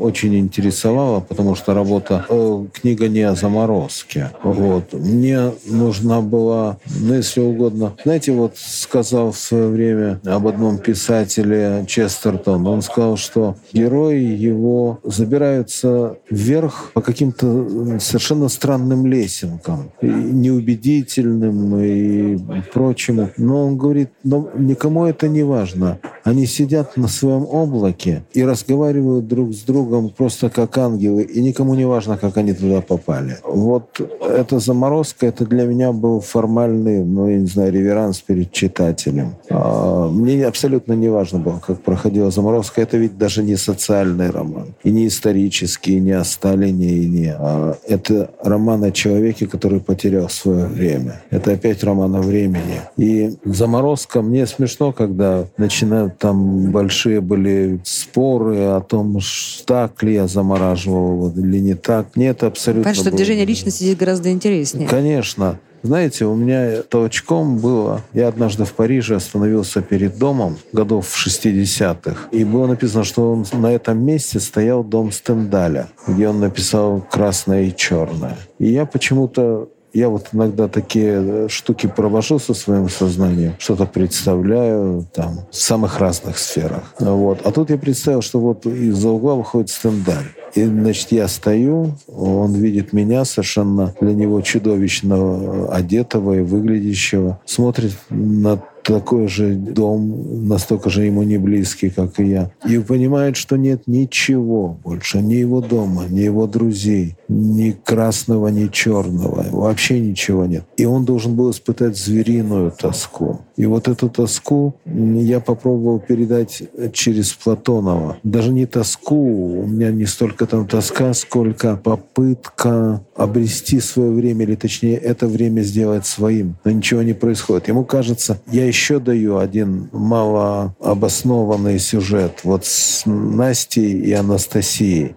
очень 0.00 0.36
интересовало, 0.38 1.20
потому 1.20 1.54
что 1.54 1.74
работа, 1.74 2.26
э, 2.28 2.66
книга 2.72 3.08
не 3.08 3.22
о 3.22 3.34
заморозке. 3.34 4.30
Вот. 4.42 4.92
Мне 4.92 5.52
нужна 5.66 6.20
была, 6.20 6.78
ну, 7.00 7.14
если 7.14 7.40
угодно, 7.40 7.92
знаете, 8.04 8.32
вот 8.32 8.54
сказал 8.56 9.32
в 9.32 9.38
свое 9.38 9.68
время 9.68 10.20
об 10.24 10.46
одном 10.46 10.78
писателе 10.78 11.84
Честертон, 11.86 12.66
он 12.66 12.82
сказал, 12.82 13.16
что 13.16 13.56
герои 13.72 14.22
его 14.22 14.98
забираются 15.02 16.16
вверх 16.30 16.90
по 16.94 17.00
каким-то 17.00 17.46
э, 17.46 17.98
совершенно 18.00 18.48
странным 18.48 19.06
лесенкам, 19.14 19.90
и 20.02 20.06
неубедительным 20.06 21.76
и 21.80 22.38
прочему. 22.72 23.30
Но 23.36 23.66
он 23.66 23.78
говорит, 23.78 24.10
но 24.22 24.50
никому 24.56 25.04
это 25.04 25.28
не 25.28 25.42
важно. 25.42 25.98
Они 26.24 26.46
сидят 26.46 26.96
на 26.96 27.08
своем 27.08 27.46
облаке 27.46 28.22
и 28.32 28.44
разговаривают 28.44 29.28
друг 29.28 29.52
с 29.52 29.62
другом 29.62 30.08
просто 30.08 30.48
как 30.48 30.78
ангелы, 30.78 31.22
и 31.22 31.40
никому 31.42 31.74
не 31.74 31.86
важно, 31.86 32.16
как 32.16 32.36
они 32.36 32.54
туда 32.54 32.80
попали. 32.80 33.36
Вот 33.44 34.00
эта 34.20 34.58
заморозка, 34.58 35.26
это 35.26 35.44
для 35.46 35.64
меня 35.64 35.92
был 35.92 36.20
формальный, 36.20 37.04
ну, 37.04 37.28
я 37.28 37.38
не 37.38 37.46
знаю, 37.46 37.72
реверанс 37.72 38.20
перед 38.20 38.52
читателем. 38.52 39.34
А, 39.50 40.08
Мне 40.08 40.46
абсолютно 40.46 40.94
не 40.94 41.08
важно 41.08 41.38
было, 41.38 41.60
как 41.64 41.80
проходила 41.82 42.30
заморозка. 42.30 42.80
Это 42.80 42.96
ведь 42.96 43.18
даже 43.18 43.42
не 43.42 43.56
социальный 43.56 44.30
роман, 44.30 44.74
и 44.82 44.90
не 44.90 45.06
исторический, 45.06 45.98
и 45.98 46.00
не 46.00 46.12
о 46.12 46.24
Сталине, 46.24 46.88
и 46.88 47.06
не... 47.06 47.34
а 47.38 47.76
Это 47.86 48.30
роман 48.42 48.84
о 48.84 48.90
человеке, 49.04 49.46
который 49.46 49.80
потерял 49.80 50.30
свое 50.30 50.66
время. 50.66 51.20
Это 51.30 51.52
опять 51.52 51.84
роман 51.84 52.16
о 52.16 52.22
времени. 52.22 52.80
И 52.96 53.36
заморозка, 53.44 54.22
мне 54.22 54.46
смешно, 54.46 54.92
когда 54.92 55.46
начинают 55.58 56.18
там 56.18 56.70
большие 56.70 57.20
были 57.20 57.80
споры 57.84 58.60
о 58.60 58.80
том, 58.80 59.18
так 59.66 60.02
ли 60.02 60.14
я 60.14 60.26
замораживал 60.26 61.30
или 61.36 61.58
не 61.58 61.74
так. 61.74 62.16
Нет, 62.16 62.42
абсолютно 62.42 62.84
Понятно, 62.84 63.10
что 63.10 63.16
движение 63.16 63.44
личности 63.44 63.84
здесь 63.84 63.96
гораздо 63.96 64.30
интереснее. 64.30 64.88
Конечно. 64.88 65.58
Знаете, 65.84 66.24
у 66.24 66.34
меня 66.34 66.80
толчком 66.82 67.58
было... 67.58 68.00
Я 68.14 68.28
однажды 68.28 68.64
в 68.64 68.72
Париже 68.72 69.16
остановился 69.16 69.82
перед 69.82 70.16
домом 70.16 70.56
годов 70.72 71.06
в 71.06 71.26
60-х. 71.26 72.28
И 72.32 72.42
было 72.42 72.66
написано, 72.66 73.04
что 73.04 73.30
он, 73.30 73.44
на 73.52 73.70
этом 73.70 74.02
месте 74.02 74.40
стоял 74.40 74.82
дом 74.82 75.12
Стендаля, 75.12 75.88
где 76.08 76.28
он 76.28 76.40
написал 76.40 77.02
«красное 77.10 77.64
и 77.64 77.76
черное». 77.76 78.38
И 78.58 78.70
я 78.70 78.86
почему-то 78.86 79.68
я 79.92 80.08
вот 80.08 80.28
иногда 80.32 80.68
такие 80.68 81.12
э, 81.14 81.48
штуки 81.48 81.86
провожу 81.86 82.38
со 82.38 82.54
своим 82.54 82.88
сознанием, 82.88 83.54
что-то 83.58 83.86
представляю 83.86 85.06
там 85.12 85.40
в 85.50 85.56
самых 85.56 86.00
разных 86.00 86.38
сферах. 86.38 86.94
Вот. 86.98 87.42
А 87.44 87.52
тут 87.52 87.70
я 87.70 87.78
представил, 87.78 88.22
что 88.22 88.40
вот 88.40 88.66
из-за 88.66 89.10
угла 89.10 89.34
выходит 89.36 89.70
Стендаль. 89.70 90.26
И, 90.54 90.64
значит, 90.64 91.12
я 91.12 91.28
стою, 91.28 91.94
он 92.06 92.54
видит 92.54 92.92
меня 92.92 93.24
совершенно 93.24 93.94
для 94.00 94.14
него 94.14 94.40
чудовищно 94.40 95.68
одетого 95.68 96.38
и 96.38 96.40
выглядящего, 96.40 97.40
смотрит 97.44 97.96
на 98.10 98.60
такой 98.84 99.28
же 99.28 99.54
дом, 99.54 100.46
настолько 100.46 100.90
же 100.90 101.04
ему 101.04 101.22
не 101.22 101.38
близкий, 101.38 101.90
как 101.90 102.20
и 102.20 102.26
я. 102.26 102.50
И 102.68 102.78
понимает, 102.78 103.36
что 103.36 103.56
нет 103.56 103.84
ничего 103.86 104.76
больше, 104.84 105.22
ни 105.22 105.34
его 105.34 105.60
дома, 105.60 106.04
ни 106.08 106.20
его 106.20 106.46
друзей, 106.46 107.16
ни 107.28 107.70
красного, 107.70 108.48
ни 108.48 108.68
черного. 108.68 109.46
Вообще 109.50 110.00
ничего 110.00 110.46
нет. 110.46 110.64
И 110.76 110.84
он 110.84 111.04
должен 111.04 111.34
был 111.34 111.50
испытать 111.50 111.96
звериную 111.96 112.70
тоску. 112.70 113.40
И 113.56 113.66
вот 113.66 113.88
эту 113.88 114.08
тоску 114.08 114.74
я 114.84 115.40
попробовал 115.40 116.00
передать 116.00 116.62
через 116.92 117.32
Платонова. 117.32 118.16
Даже 118.22 118.50
не 118.50 118.66
тоску, 118.66 119.60
у 119.60 119.66
меня 119.66 119.90
не 119.90 120.06
столько 120.06 120.46
там 120.46 120.66
тоска, 120.66 121.14
сколько 121.14 121.76
попытка 121.76 123.02
обрести 123.16 123.80
свое 123.80 124.10
время, 124.10 124.44
или 124.44 124.54
точнее 124.56 124.96
это 124.96 125.26
время 125.28 125.62
сделать 125.62 126.06
своим. 126.06 126.56
Но 126.64 126.72
ничего 126.72 127.02
не 127.02 127.12
происходит. 127.12 127.68
Ему 127.68 127.84
кажется, 127.84 128.40
я 128.50 128.66
еще 128.66 128.98
даю 128.98 129.38
один 129.38 129.88
малообоснованный 129.92 131.78
сюжет 131.78 132.40
вот 132.42 132.64
с 132.66 133.06
Настей 133.06 134.00
и 134.00 134.12
Анастасией, 134.12 135.14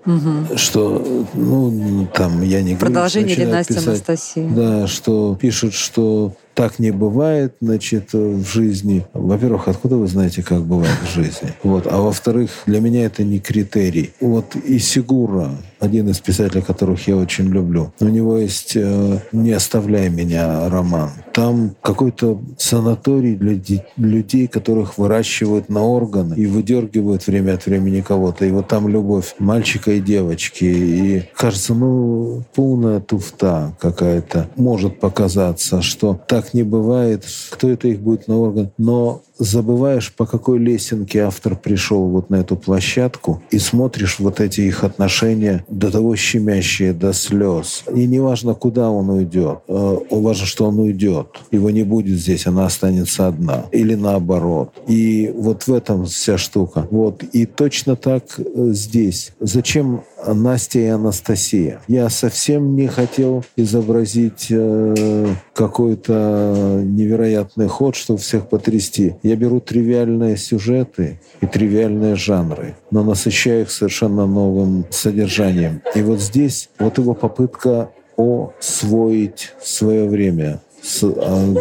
что, 0.56 1.26
ну, 1.34 1.97
там, 2.06 2.42
я 2.44 2.62
не 2.62 2.76
Продолжение 2.76 3.36
писать, 3.36 3.78
Анастасия? 3.78 4.50
Да, 4.50 4.88
что 4.88 5.38
пишут, 5.40 5.74
что 5.74 6.34
так 6.58 6.80
не 6.80 6.90
бывает, 6.90 7.56
значит, 7.62 8.14
в 8.14 8.44
жизни. 8.44 9.06
Во-первых, 9.14 9.68
откуда 9.68 9.96
вы 9.96 10.08
знаете, 10.08 10.42
как 10.42 10.64
бывает 10.64 10.98
в 11.06 11.14
жизни? 11.14 11.54
Вот. 11.62 11.86
А 11.86 12.02
во-вторых, 12.02 12.50
для 12.66 12.82
меня 12.82 13.06
это 13.06 13.24
не 13.24 13.40
критерий. 13.40 14.10
Вот 14.20 14.56
и 14.56 14.80
Сигура, 14.80 15.52
один 15.80 16.10
из 16.10 16.20
писателей, 16.20 16.64
которых 16.64 17.08
я 17.08 17.16
очень 17.16 17.46
люблю, 17.46 17.94
у 18.00 18.06
него 18.06 18.40
есть 18.40 18.76
э, 18.76 19.20
«Не 19.32 19.52
оставляй 19.52 20.10
меня» 20.10 20.68
роман. 20.68 21.12
Там 21.32 21.76
какой-то 21.84 22.42
санаторий 22.58 23.36
для 23.36 23.54
де- 23.54 23.86
людей, 23.96 24.48
которых 24.48 24.98
выращивают 24.98 25.70
на 25.70 25.84
органы 25.84 26.34
и 26.34 26.48
выдергивают 26.48 27.28
время 27.28 27.54
от 27.54 27.68
времени 27.68 28.02
кого-то. 28.02 28.46
И 28.46 28.52
вот 28.52 28.68
там 28.68 28.88
любовь 28.88 29.36
мальчика 29.38 29.92
и 29.92 30.00
девочки. 30.00 30.66
И 30.66 31.24
кажется, 31.36 31.76
ну, 31.76 32.44
полная 32.56 33.00
туфта 33.00 33.76
какая-то. 33.80 34.50
Может 34.56 35.00
показаться, 35.00 35.84
что 35.84 36.20
так 36.28 36.47
не 36.54 36.64
бывает. 36.64 37.26
Кто 37.50 37.70
это 37.70 37.88
их 37.88 38.00
будет 38.00 38.28
на 38.28 38.38
орган? 38.38 38.72
Но 38.78 39.24
забываешь, 39.40 40.14
по 40.14 40.26
какой 40.26 40.60
лесенке 40.60 41.20
автор 41.20 41.56
пришел 41.56 42.08
вот 42.08 42.30
на 42.30 42.38
эту 42.38 42.56
площадку 42.56 43.42
и 43.52 43.60
смотришь 43.60 44.20
вот 44.20 44.40
эти 44.40 44.62
их 44.62 44.84
отношения 44.84 45.66
до 45.70 45.92
того 45.92 46.16
щемящие, 46.16 46.94
до 46.94 47.14
слез. 47.14 47.84
И 47.94 48.06
неважно, 48.08 48.54
куда 48.54 48.90
он 48.90 49.10
уйдет. 49.10 49.60
Э, 49.68 49.98
Важно, 50.10 50.46
что 50.46 50.66
он 50.66 50.80
уйдет. 50.80 51.28
Его 51.52 51.70
не 51.70 51.84
будет 51.84 52.20
здесь, 52.20 52.48
она 52.48 52.66
останется 52.66 53.28
одна. 53.28 53.66
Или 53.72 53.96
наоборот. 53.96 54.74
И 54.88 55.34
вот 55.36 55.68
в 55.68 55.74
этом 55.74 56.06
вся 56.06 56.38
штука. 56.38 56.88
Вот. 56.92 57.24
И 57.24 57.46
точно 57.46 57.96
так 57.96 58.24
э, 58.38 58.44
здесь. 58.72 59.32
Зачем 59.40 60.04
Настя 60.26 60.80
и 60.80 60.86
Анастасия? 60.88 61.82
Я 61.88 62.10
совсем 62.10 62.76
не 62.76 62.88
хотел 62.88 63.46
изобразить 63.56 64.48
э, 64.50 65.28
какой-то 65.54 66.82
невероятный 66.84 67.68
ход, 67.68 67.96
чтобы 67.96 68.20
всех 68.20 68.50
потрясти. 68.50 69.16
Я 69.28 69.36
беру 69.36 69.60
тривиальные 69.60 70.38
сюжеты 70.38 71.20
и 71.42 71.46
тривиальные 71.48 72.16
жанры, 72.16 72.76
но 72.92 73.04
насыщаю 73.04 73.64
их 73.64 73.72
совершенно 73.72 74.26
новым 74.26 74.86
содержанием. 74.90 75.82
И 75.96 76.02
вот 76.02 76.22
здесь 76.22 76.70
вот 76.80 76.98
его 76.98 77.14
попытка 77.14 77.90
освоить 78.16 79.52
свое 79.62 80.08
время, 80.08 80.62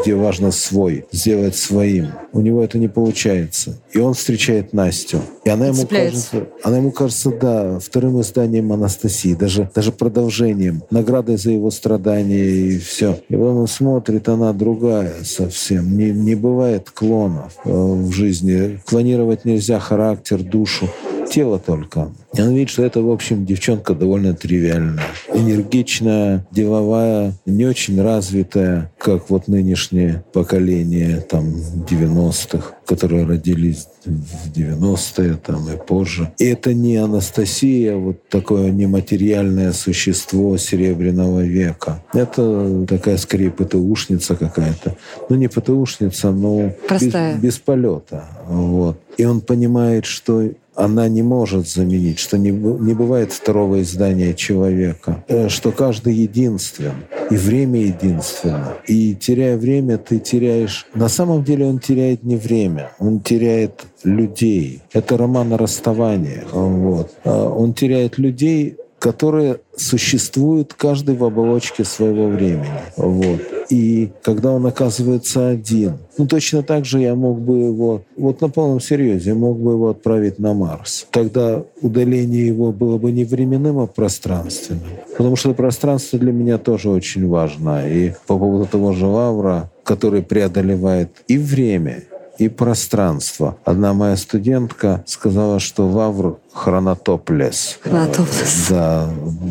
где 0.02 0.14
важно 0.14 0.50
свой, 0.50 1.06
сделать 1.12 1.56
своим. 1.56 2.08
У 2.32 2.40
него 2.40 2.62
это 2.62 2.78
не 2.78 2.88
получается. 2.88 3.78
И 3.92 3.98
он 3.98 4.14
встречает 4.14 4.72
Настю. 4.72 5.20
И 5.44 5.50
она 5.50 5.66
ему 5.66 5.76
Цепляется. 5.76 6.30
кажется, 6.30 6.52
она 6.62 6.76
ему 6.78 6.90
кажется, 6.92 7.30
да, 7.30 7.78
вторым 7.78 8.20
изданием 8.20 8.72
Анастасии, 8.72 9.34
даже, 9.34 9.70
даже 9.74 9.92
продолжением, 9.92 10.82
наградой 10.90 11.36
за 11.36 11.50
его 11.50 11.70
страдания 11.70 12.44
и 12.44 12.78
все. 12.78 13.20
И 13.28 13.34
он 13.34 13.66
смотрит, 13.66 14.28
она 14.28 14.52
другая 14.52 15.14
совсем. 15.24 15.96
Не, 15.96 16.10
не 16.10 16.34
бывает 16.34 16.90
клонов 16.90 17.54
э, 17.64 17.70
в 17.70 18.12
жизни. 18.12 18.80
Клонировать 18.86 19.44
нельзя 19.44 19.78
характер, 19.78 20.42
душу. 20.42 20.88
Тело 21.28 21.58
только. 21.58 22.10
И 22.34 22.40
он 22.40 22.54
видит, 22.54 22.70
что 22.70 22.84
это, 22.84 23.00
в 23.00 23.10
общем, 23.10 23.46
девчонка 23.46 23.94
довольно 23.94 24.34
тривиальная. 24.34 25.04
Энергичная, 25.32 26.46
деловая, 26.50 27.32
не 27.46 27.64
очень 27.64 28.00
развитая, 28.00 28.92
как 28.98 29.30
вот 29.30 29.48
нынешнее 29.48 30.24
поколение 30.32 31.20
там 31.20 31.54
90-х, 31.88 32.74
которые 32.86 33.24
родились 33.26 33.88
в 34.04 34.52
90-е 34.52 35.34
там 35.36 35.68
и 35.72 35.76
позже. 35.76 36.32
И 36.38 36.44
это 36.44 36.74
не 36.74 36.96
Анастасия, 36.96 37.96
вот 37.96 38.28
такое 38.28 38.70
нематериальное 38.70 39.72
существо 39.72 40.56
Серебряного 40.58 41.40
века. 41.40 42.02
Это 42.12 42.86
такая 42.86 43.16
скорее 43.16 43.50
ПТУшница 43.50 44.36
какая-то. 44.36 44.96
Ну, 45.28 45.36
не 45.36 45.48
ПТУшница, 45.48 46.30
но 46.30 46.72
Простая. 46.86 47.34
без, 47.36 47.42
без 47.42 47.58
полета. 47.58 48.24
Вот. 48.46 48.98
И 49.16 49.24
он 49.24 49.40
понимает, 49.40 50.04
что 50.04 50.50
она 50.76 51.08
не 51.08 51.22
может 51.22 51.68
заменить, 51.68 52.18
что 52.18 52.38
не, 52.38 52.50
не 52.50 52.94
бывает 52.94 53.32
второго 53.32 53.80
издания 53.80 54.34
человека, 54.34 55.24
э, 55.26 55.48
что 55.48 55.72
каждый 55.72 56.14
единствен, 56.14 56.94
и 57.30 57.36
время 57.36 57.80
единственно. 57.80 58.74
И 58.86 59.14
теряя 59.14 59.56
время, 59.56 59.98
ты 59.98 60.18
теряешь... 60.18 60.86
На 60.94 61.08
самом 61.08 61.42
деле 61.42 61.66
он 61.66 61.78
теряет 61.78 62.22
не 62.22 62.36
время, 62.36 62.92
он 62.98 63.20
теряет 63.20 63.86
людей. 64.04 64.82
Это 64.92 65.16
роман 65.16 65.52
о 65.52 65.58
расставаниях. 65.58 66.52
Вот. 66.52 67.12
А 67.24 67.48
Он 67.48 67.74
теряет 67.74 68.18
людей, 68.18 68.76
которые 68.98 69.60
существуют 69.76 70.74
каждый 70.74 71.16
в 71.16 71.24
оболочке 71.24 71.84
своего 71.84 72.28
времени. 72.28 72.80
Вот. 72.96 73.40
И 73.68 74.10
когда 74.22 74.52
он 74.52 74.66
оказывается 74.66 75.48
один, 75.48 75.98
ну 76.18 76.26
точно 76.26 76.62
так 76.62 76.84
же 76.84 77.00
я 77.00 77.14
мог 77.14 77.40
бы 77.40 77.58
его, 77.58 78.02
вот 78.16 78.40
на 78.40 78.48
полном 78.48 78.80
серьезе, 78.80 79.34
мог 79.34 79.58
бы 79.58 79.72
его 79.72 79.90
отправить 79.90 80.38
на 80.38 80.54
Марс. 80.54 81.06
Тогда 81.10 81.62
удаление 81.82 82.46
его 82.46 82.72
было 82.72 82.96
бы 82.96 83.12
не 83.12 83.24
временным, 83.24 83.78
а 83.78 83.86
пространственным. 83.86 84.82
Потому 85.16 85.36
что 85.36 85.52
пространство 85.52 86.18
для 86.18 86.32
меня 86.32 86.58
тоже 86.58 86.88
очень 86.88 87.28
важно. 87.28 87.88
И 87.88 88.12
по 88.26 88.38
поводу 88.38 88.66
того 88.66 88.92
же 88.92 89.06
Лавра, 89.06 89.70
который 89.84 90.22
преодолевает 90.22 91.10
и 91.28 91.36
время, 91.38 92.04
и 92.38 92.48
пространство. 92.48 93.56
Одна 93.64 93.92
моя 93.94 94.16
студентка 94.16 95.02
сказала, 95.06 95.60
что 95.60 95.86
Лавр 95.86 96.38
хронотоплес. 96.52 97.78
Хронотоплес. 97.82 98.66
Да, 98.68 99.08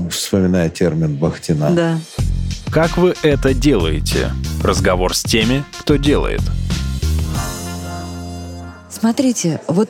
вспоминая 0.09 0.69
термин 0.69 1.15
Бахтина. 1.15 1.71
Да. 1.71 1.99
Как 2.71 2.97
вы 2.97 3.15
это 3.23 3.53
делаете? 3.53 4.31
Разговор 4.63 5.15
с 5.15 5.23
теми, 5.23 5.63
кто 5.79 5.95
делает. 5.95 6.41
Смотрите, 8.89 9.61
вот 9.67 9.89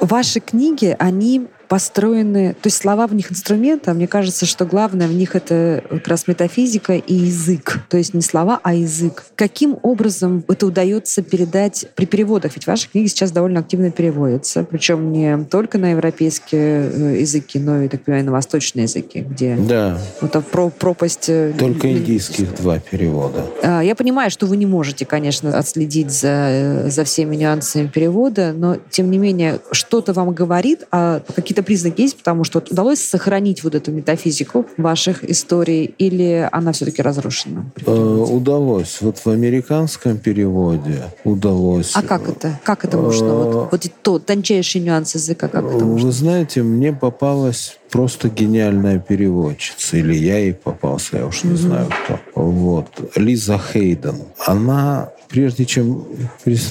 ваши 0.00 0.40
книги, 0.40 0.96
они 0.98 1.48
построены, 1.74 2.52
то 2.52 2.68
есть 2.68 2.76
слова 2.76 3.08
в 3.08 3.14
них 3.16 3.32
инструмент, 3.32 3.88
а 3.88 3.94
мне 3.94 4.06
кажется, 4.06 4.46
что 4.46 4.64
главное 4.64 5.08
в 5.08 5.12
них 5.12 5.34
это 5.34 5.82
как 5.90 6.06
раз 6.06 6.28
метафизика 6.28 6.92
и 6.94 7.14
язык. 7.14 7.80
То 7.90 7.96
есть 7.96 8.14
не 8.14 8.20
слова, 8.22 8.60
а 8.62 8.74
язык. 8.74 9.24
Каким 9.34 9.76
образом 9.82 10.44
это 10.48 10.66
удается 10.68 11.20
передать 11.22 11.86
при 11.96 12.04
переводах? 12.06 12.52
Ведь 12.54 12.68
ваши 12.68 12.88
книги 12.88 13.08
сейчас 13.08 13.32
довольно 13.32 13.58
активно 13.58 13.90
переводятся, 13.90 14.62
причем 14.62 15.10
не 15.10 15.36
только 15.50 15.78
на 15.78 15.90
европейские 15.90 16.90
э, 17.16 17.20
языки, 17.22 17.58
но 17.58 17.82
и, 17.82 17.88
так 17.88 18.02
понимаю, 18.02 18.26
на 18.26 18.30
восточные 18.30 18.84
языки, 18.84 19.26
где 19.28 19.56
Да, 19.56 19.98
вот 20.20 20.30
про- 20.46 20.70
пропасть... 20.70 21.28
э, 21.28 21.54
только 21.58 21.90
индийских 21.90 22.54
два 22.54 22.78
перевода. 22.78 23.46
а, 23.64 23.80
Я 23.82 23.96
понимаю, 23.96 24.30
что 24.30 24.46
вы 24.46 24.56
не 24.58 24.66
можете, 24.66 25.06
конечно, 25.06 25.58
отследить 25.58 26.12
за, 26.12 26.28
э, 26.28 26.88
за 26.88 27.02
всеми 27.02 27.34
нюансами 27.34 27.88
перевода, 27.88 28.52
но, 28.56 28.76
тем 28.90 29.10
не 29.10 29.18
менее, 29.18 29.58
что-то 29.72 30.12
вам 30.12 30.32
говорит, 30.32 30.84
а 30.92 31.20
какие-то 31.34 31.63
признаки 31.64 32.02
есть, 32.02 32.16
потому 32.16 32.44
что 32.44 32.60
вот 32.60 32.70
удалось 32.70 33.00
сохранить 33.00 33.64
вот 33.64 33.74
эту 33.74 33.90
метафизику 33.90 34.66
ваших 34.76 35.28
историй, 35.28 35.94
или 35.98 36.48
она 36.52 36.72
все-таки 36.72 37.02
разрушена? 37.02 37.66
Э, 37.86 37.92
удалось. 37.92 38.98
Вот 39.00 39.18
в 39.18 39.26
американском 39.28 40.18
переводе 40.18 41.02
удалось. 41.24 41.92
А 41.94 42.02
как 42.02 42.28
это? 42.28 42.60
Как 42.62 42.84
это 42.84 42.98
можно? 42.98 43.34
Вот, 43.34 43.68
вот 43.72 43.74
эти 43.74 43.92
то, 44.02 44.18
тончайший 44.18 44.80
нюанс 44.80 45.14
языка, 45.14 45.48
как 45.48 45.64
это 45.64 45.84
можно? 45.84 46.06
Вы 46.06 46.12
знаете, 46.12 46.62
мне 46.62 46.92
попалась 46.92 47.78
просто 47.94 48.28
гениальная 48.28 48.98
переводчица. 48.98 49.96
Или 49.96 50.16
я 50.16 50.38
ей 50.38 50.52
попался, 50.52 51.18
я 51.18 51.26
уж 51.26 51.44
не 51.44 51.54
знаю 51.56 51.86
кто. 51.86 52.18
Вот. 52.50 52.88
Лиза 53.16 53.58
Хейден. 53.58 54.16
Она 54.46 55.10
прежде 55.34 55.64
чем... 55.64 56.04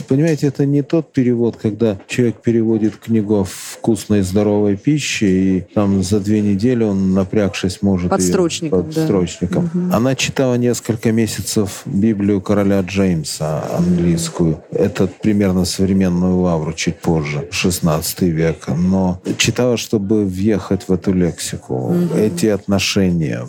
Понимаете, 0.07 0.47
это 0.47 0.65
не 0.65 0.83
тот 0.83 1.11
перевод, 1.11 1.57
когда 1.61 1.97
человек 2.07 2.41
переводит 2.41 2.95
книгу 2.95 3.45
вкусной 3.45 4.19
и 4.19 4.21
здоровой 4.21 4.77
пище, 4.77 5.27
и 5.27 5.61
там 5.73 6.01
за 6.01 6.21
две 6.21 6.39
недели 6.39 6.85
он, 6.85 7.13
напрягшись, 7.13 7.81
может... 7.81 8.09
Подстрочником, 8.09 8.83
да. 8.83 8.85
подстрочником. 8.85 9.69
Она 9.91 10.15
читала 10.15 10.55
несколько 10.55 11.11
месяцев 11.11 11.81
Библию 11.85 12.39
короля 12.39 12.79
Джеймса 12.79 13.65
английскую. 13.77 14.63
Это 14.71 15.07
примерно 15.07 15.65
современную 15.65 16.37
лавру 16.37 16.71
чуть 16.71 16.99
позже, 16.99 17.49
16 17.51 18.21
век. 18.21 18.67
Но 18.67 19.21
читала, 19.37 19.75
чтобы 19.75 20.23
въехать 20.23 20.87
в 20.87 20.93
эту 20.93 21.11
лексику. 21.11 21.93
Эти 22.15 22.45
отношения, 22.45 23.45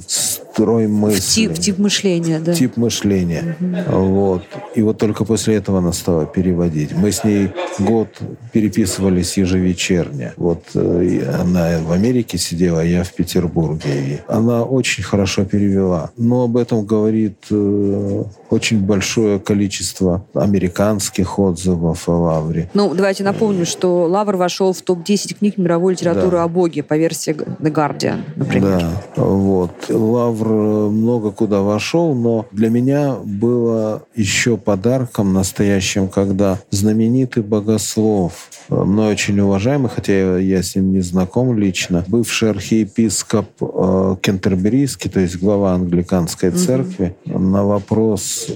строй 0.55 0.87
В 0.87 0.91
мысли. 0.91 1.21
тип, 1.21 1.53
в 1.53 1.59
тип 1.59 1.79
мышления, 1.79 2.14
да. 2.21 2.55
Тип 2.55 2.77
мышления. 2.77 3.57
Вот. 3.89 4.43
И 4.75 4.83
вот 4.83 4.99
только 4.99 5.25
после 5.25 5.57
этого 5.57 5.79
она 5.79 5.93
стала 5.93 6.27
переводить. 6.27 6.93
Мы 6.95 7.13
с 7.13 7.25
ней 7.25 7.51
год 7.79 8.09
переписывались 8.53 9.37
ежевечерне. 9.37 10.33
Вот 10.37 10.63
э, 10.75 11.21
она 11.41 11.79
в 11.87 11.93
Америке 11.93 12.39
сидела, 12.39 12.81
а 12.81 12.85
я 12.85 13.05
в 13.05 13.13
Петербурге. 13.13 13.91
И 13.95 14.21
она 14.29 14.63
очень 14.65 15.03
хорошо 15.03 15.45
перевела. 15.45 16.11
Но 16.17 16.45
об 16.45 16.57
этом 16.57 16.85
говорит 16.85 17.39
э, 17.51 18.25
очень 18.51 18.81
большое 18.81 19.39
количество 19.39 20.25
американских 20.35 21.39
отзывов 21.39 22.09
о 22.09 22.13
Лавре. 22.13 22.71
Ну, 22.75 22.95
давайте 22.95 23.25
напомню, 23.25 23.67
что 23.67 24.05
Лавр 24.05 24.37
вошел 24.37 24.73
в 24.73 24.83
топ-10 24.83 25.39
книг 25.39 25.59
мировой 25.59 25.93
литературы 25.95 26.39
Да. 26.39 26.45
о 26.45 26.49
Боге 26.49 26.83
по 26.83 26.97
версии 26.97 27.33
The 27.35 27.73
Guardian, 27.73 28.21
например. 28.37 28.81
Да, 29.17 29.23
вот. 29.23 29.73
Лавр 29.89 30.47
э, 30.49 30.89
много 30.91 31.31
куда 31.31 31.63
вошел, 31.63 32.04
но 32.13 32.47
для 32.51 32.69
меня 32.69 33.15
было 33.25 34.03
еще 34.15 34.57
подарком 34.57 35.33
настоящим, 35.33 36.09
когда 36.09 36.59
знаменитый 36.71 37.43
богослов, 37.43 38.51
э, 38.69 38.75
мной 38.75 39.13
очень 39.13 39.39
уважаемый, 39.41 39.89
хотя 39.89 40.39
я, 40.39 40.63
с 40.63 40.75
ним 40.75 40.93
не 40.93 41.01
знаком 41.01 41.57
лично, 41.57 42.05
бывший 42.09 42.51
архиепископ 42.51 43.47
э, 43.61 44.17
Кентерберийский, 44.21 45.09
то 45.09 45.21
есть 45.21 45.37
глава 45.37 45.75
англиканской 45.75 46.51
церкви, 46.51 47.15
на 47.25 47.65
вопрос 47.65 48.49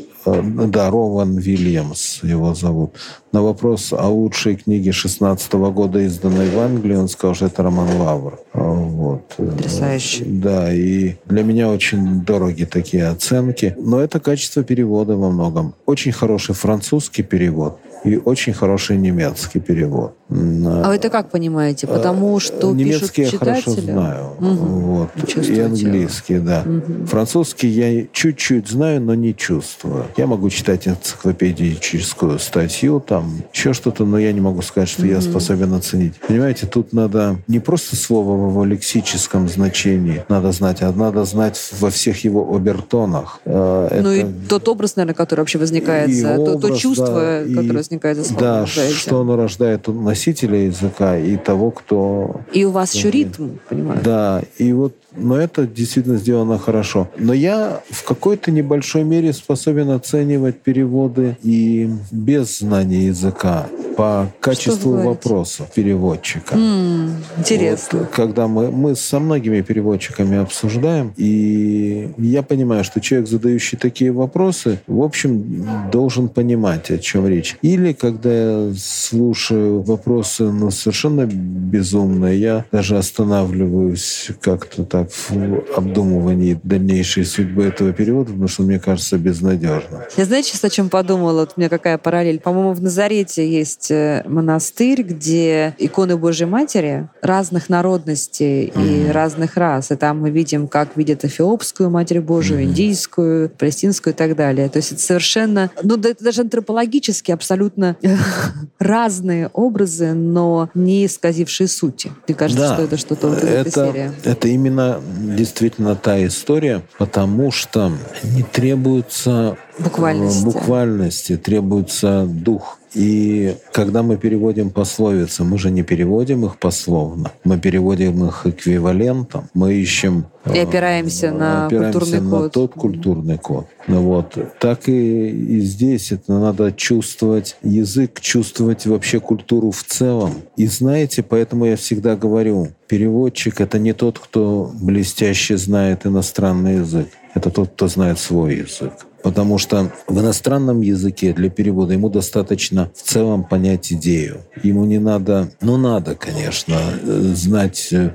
да, 0.43 0.91
Рован 0.91 1.37
Вильямс 1.37 2.23
его 2.23 2.55
зовут. 2.55 2.95
На 3.33 3.43
вопрос 3.43 3.93
о 3.93 4.09
лучшей 4.09 4.57
книге 4.57 4.93
16 4.93 5.53
года, 5.53 6.01
изданной 6.01 6.51
в 6.51 6.59
Англии, 6.59 6.97
он 6.97 7.09
сказал, 7.09 7.35
что 7.35 7.47
это 7.47 7.63
роман 7.63 8.01
Лавр. 8.01 8.39
А, 8.55 8.61
Вот. 8.61 9.35
Потрясающе. 9.37 10.25
Да, 10.27 10.73
и 10.73 11.17
для 11.27 11.43
меня 11.43 11.69
очень 11.69 12.23
дороги 12.23 12.65
такие 12.65 13.07
оценки. 13.07 13.75
Но 13.79 14.01
это 14.01 14.21
качество 14.21 14.65
перевода 14.65 15.17
во 15.17 15.31
многом. 15.31 15.75
Очень 15.87 16.13
хороший 16.13 16.55
французский 16.55 17.23
перевод 17.23 17.79
и 18.05 18.17
очень 18.17 18.53
хороший 18.53 18.97
немецкий 18.97 19.61
перевод. 19.61 20.15
А 20.31 20.89
вы 20.89 20.95
это 20.97 21.09
как 21.09 21.31
понимаете? 21.31 21.87
Потому 21.87 22.39
что 22.39 22.71
Э, 22.71 22.75
Немецкий 22.75 23.23
пишут 23.23 23.33
я 23.33 23.39
хорошо 23.39 23.61
читатели? 23.71 23.91
знаю. 23.93 24.25
Мгм. 24.39 24.57
Вот. 24.57 25.09
Чувствуете. 25.27 25.55
И 25.55 25.61
английский, 25.61 26.39
да. 26.39 26.63
Мгм. 26.67 27.07
Французский 27.07 27.69
я 27.69 28.07
чуть-чуть 28.13 28.69
знаю, 28.69 29.01
но 29.01 29.15
не 29.15 29.35
чувствую. 29.35 30.05
Я 30.17 30.27
могу 30.27 30.51
читать 30.51 30.87
энциклопедическую 30.87 32.39
статью, 32.39 33.01
там 33.01 33.43
еще 33.53 33.73
что-то, 33.73 34.05
но 34.05 34.19
я 34.19 34.33
не 34.33 34.41
могу 34.41 34.63
сказать, 34.63 34.89
что 34.89 35.07
я 35.07 35.21
способен 35.21 35.73
оценить. 35.75 36.15
Понимаете, 36.27 36.67
тут 36.67 36.93
надо 36.93 37.37
не 37.49 37.59
просто 37.59 37.97
слово 37.97 38.37
в 38.37 38.51
его 38.51 38.65
лексическом 38.65 39.49
значении 39.49 40.25
надо 40.29 40.53
знать, 40.53 40.83
а 40.83 40.93
надо 40.93 41.25
знать 41.25 41.59
во 41.81 41.91
всех 41.91 42.25
его 42.25 42.55
обертонах. 42.55 43.41
Э, 43.45 44.01
Ну 44.03 44.11
это- 44.11 44.27
и 44.29 44.49
тот 44.49 44.69
образ, 44.69 44.97
наверное, 44.97 45.15
который 45.15 45.41
вообще 45.41 45.59
возникает, 45.59 46.11
и 46.11 46.21
за- 46.21 46.37
то, 46.37 46.59
то 46.59 46.77
чувство, 46.77 47.07
да, 47.47 47.55
которое 47.55 47.73
возникает 47.79 47.98
за 48.15 48.25
словом. 48.25 48.41
Да, 48.41 48.61
рождаете. 48.61 48.95
что 48.95 49.21
оно 49.21 49.37
рождает 49.37 49.89
у 49.89 49.93
носителя 49.93 50.59
языка 50.67 51.17
и 51.19 51.37
того, 51.37 51.71
кто 51.71 52.41
И 52.53 52.65
у 52.65 52.71
вас 52.71 52.95
еще 52.95 53.11
ритм, 53.11 53.57
понимаю. 53.69 54.01
да, 54.03 54.43
и 54.59 54.73
вот 54.73 54.95
но 55.19 55.37
это 55.37 55.67
действительно 55.67 56.17
сделано 56.17 56.59
хорошо. 56.59 57.09
Но 57.19 57.33
я 57.33 57.83
в 57.91 58.05
какой-то 58.05 58.51
небольшой 58.51 59.05
мере 59.05 59.33
способен 59.33 59.91
оценивать 59.91 60.61
переводы 60.61 61.37
и 61.43 61.91
без 62.11 62.59
знания 62.59 63.07
языка 63.07 63.67
по 63.99 64.31
качеству 64.39 64.93
вопросов 64.93 65.73
переводчика. 65.75 66.55
Mm, 66.55 67.11
интересно. 67.37 67.99
Вот, 67.99 68.11
когда 68.11 68.47
мы, 68.47 68.71
мы 68.71 68.95
со 68.95 69.19
многими 69.19 69.61
переводчиками 69.61 70.39
обсуждаем, 70.39 71.13
и 71.17 72.13
я 72.17 72.45
понимаю, 72.45 72.85
что 72.85 73.01
человек, 73.01 73.29
задающий 73.29 73.77
такие 73.77 74.13
вопросы, 74.13 74.79
в 74.87 75.03
общем, 75.03 75.67
должен 75.91 76.29
понимать, 76.29 76.93
о 76.93 76.99
чем 76.99 77.27
речь. 77.27 77.57
Или 77.61 77.93
когда 77.93 78.33
я 78.69 78.73
слушаю 78.79 79.83
вопросы 79.83 80.45
ну, 80.45 80.71
совершенно 80.71 81.27
безумные, 81.27 82.39
я 82.39 82.65
даже 82.71 82.99
останавливаюсь 82.99 84.31
как-то 84.41 84.85
так 84.85 85.08
в 85.09 85.77
обдумывании 85.77 86.59
дальнейшей 86.63 87.25
судьбы 87.25 87.65
этого 87.65 87.93
перевода, 87.93 88.31
потому 88.31 88.49
что 88.49 88.63
мне 88.63 88.79
кажется 88.79 89.19
безнадежным. 89.19 90.03
Я 90.17 90.25
знаете, 90.25 90.51
сейчас 90.51 90.65
о 90.65 90.71
чем 90.71 90.89
подумала? 90.89 91.41
Вот 91.41 91.55
у 91.57 91.61
меня 91.61 91.69
какая 91.69 91.99
параллель. 91.99 92.41
По-моему, 92.41 92.73
в 92.73 92.83
Назарете 92.83 93.49
есть 93.49 93.91
э, 93.91 94.23
монастырь, 94.27 95.03
где 95.03 95.75
иконы 95.79 96.17
Божьей 96.17 96.47
Матери 96.47 97.09
разных 97.23 97.69
народностей 97.69 98.67
mm-hmm. 98.67 99.09
и 99.09 99.11
разных 99.11 99.57
рас. 99.57 99.91
И 99.91 99.97
там 99.97 100.21
мы 100.21 100.31
видим, 100.31 100.69
как 100.69 100.97
видят 100.97 101.25
эфиопскую 101.25 101.91
Матерь 101.91 102.21
Божию, 102.21 102.61
mm-hmm. 102.61 102.65
индийскую, 102.65 103.51
палестинскую 103.51 104.15
и 104.15 104.17
так 104.17 104.37
далее. 104.37 104.69
То 104.69 104.79
есть 104.79 104.93
это 104.93 105.01
совершенно, 105.01 105.71
ну 105.83 105.97
даже 105.97 106.43
антропологически 106.43 107.33
абсолютно 107.33 107.97
разные 108.79 109.49
образы, 109.53 110.13
но 110.15 110.71
не 110.75 111.07
исказившие 111.07 111.69
сути. 111.69 112.11
Мне 112.27 112.35
кажется, 112.35 112.69
да. 112.69 112.75
что 112.75 112.85
это 112.85 112.97
что-то 112.97 113.29
вот 113.29 113.43
это, 113.43 113.71
серия. 113.71 114.13
Это 114.25 114.49
именно 114.49 114.98
действительно 115.03 115.97
та 115.97 116.25
история, 116.27 116.83
потому 116.99 117.51
что 117.51 117.93
не 118.23 118.43
требуется 118.43 119.57
буквальности. 119.79 120.45
буквальности, 120.45 121.37
требуется 121.37 122.25
дух 122.27 122.78
и 122.95 123.57
когда 123.73 124.03
мы 124.03 124.17
переводим 124.17 124.71
пословицы, 124.71 125.45
мы 125.45 125.59
же 125.59 125.71
не 125.71 125.83
переводим 125.83 126.47
их 126.47 126.59
пословно, 126.59 127.33
мы 127.45 127.59
переводим 127.59 128.25
их 128.27 128.47
эквивалентом, 128.47 129.49
мы 129.55 129.75
ищем... 129.75 130.27
И 130.55 130.59
опираемся 130.59 131.31
на 131.31 131.67
опираемся 131.67 131.99
культурный 131.99 132.21
на 132.21 132.31
код. 132.31 132.53
тот 132.53 132.73
культурный 132.73 133.39
код. 133.39 133.67
Ну 133.87 134.03
вот. 134.03 134.39
Так 134.61 134.89
и, 134.89 135.29
и 135.29 135.61
здесь 135.61 136.11
это 136.11 136.39
надо 136.39 136.73
чувствовать 136.73 137.57
язык, 137.63 138.21
чувствовать 138.21 138.87
вообще 138.87 139.21
культуру 139.21 139.71
в 139.71 139.85
целом. 139.85 140.33
И 140.57 140.67
знаете, 140.67 141.23
поэтому 141.23 141.67
я 141.67 141.77
всегда 141.77 142.17
говорю, 142.17 142.69
переводчик— 142.87 143.61
это 143.63 143.79
не 143.79 143.93
тот, 143.93 144.19
кто 144.19 144.73
блестяще 144.81 145.59
знает 145.59 146.07
иностранный 146.07 146.77
язык. 146.77 147.09
Это 147.35 147.51
тот, 147.51 147.69
кто 147.69 147.89
знает 147.89 148.19
свой 148.19 148.57
язык. 148.57 148.93
Потому 149.23 149.59
что 149.59 149.93
в 150.07 150.21
иностранном 150.21 150.81
языке 150.81 151.33
для 151.33 151.51
перевода 151.51 151.93
ему 151.93 152.09
достаточно 152.09 152.91
в 152.95 153.03
целом 153.03 153.45
понять 153.45 153.93
идею. 153.93 154.43
Ему 154.63 154.85
не 154.85 154.99
надо, 154.99 155.51
ну 155.61 155.77
надо, 155.77 156.15
конечно, 156.15 156.77
э, 157.03 157.33
знать 157.35 157.89
э, 157.93 158.13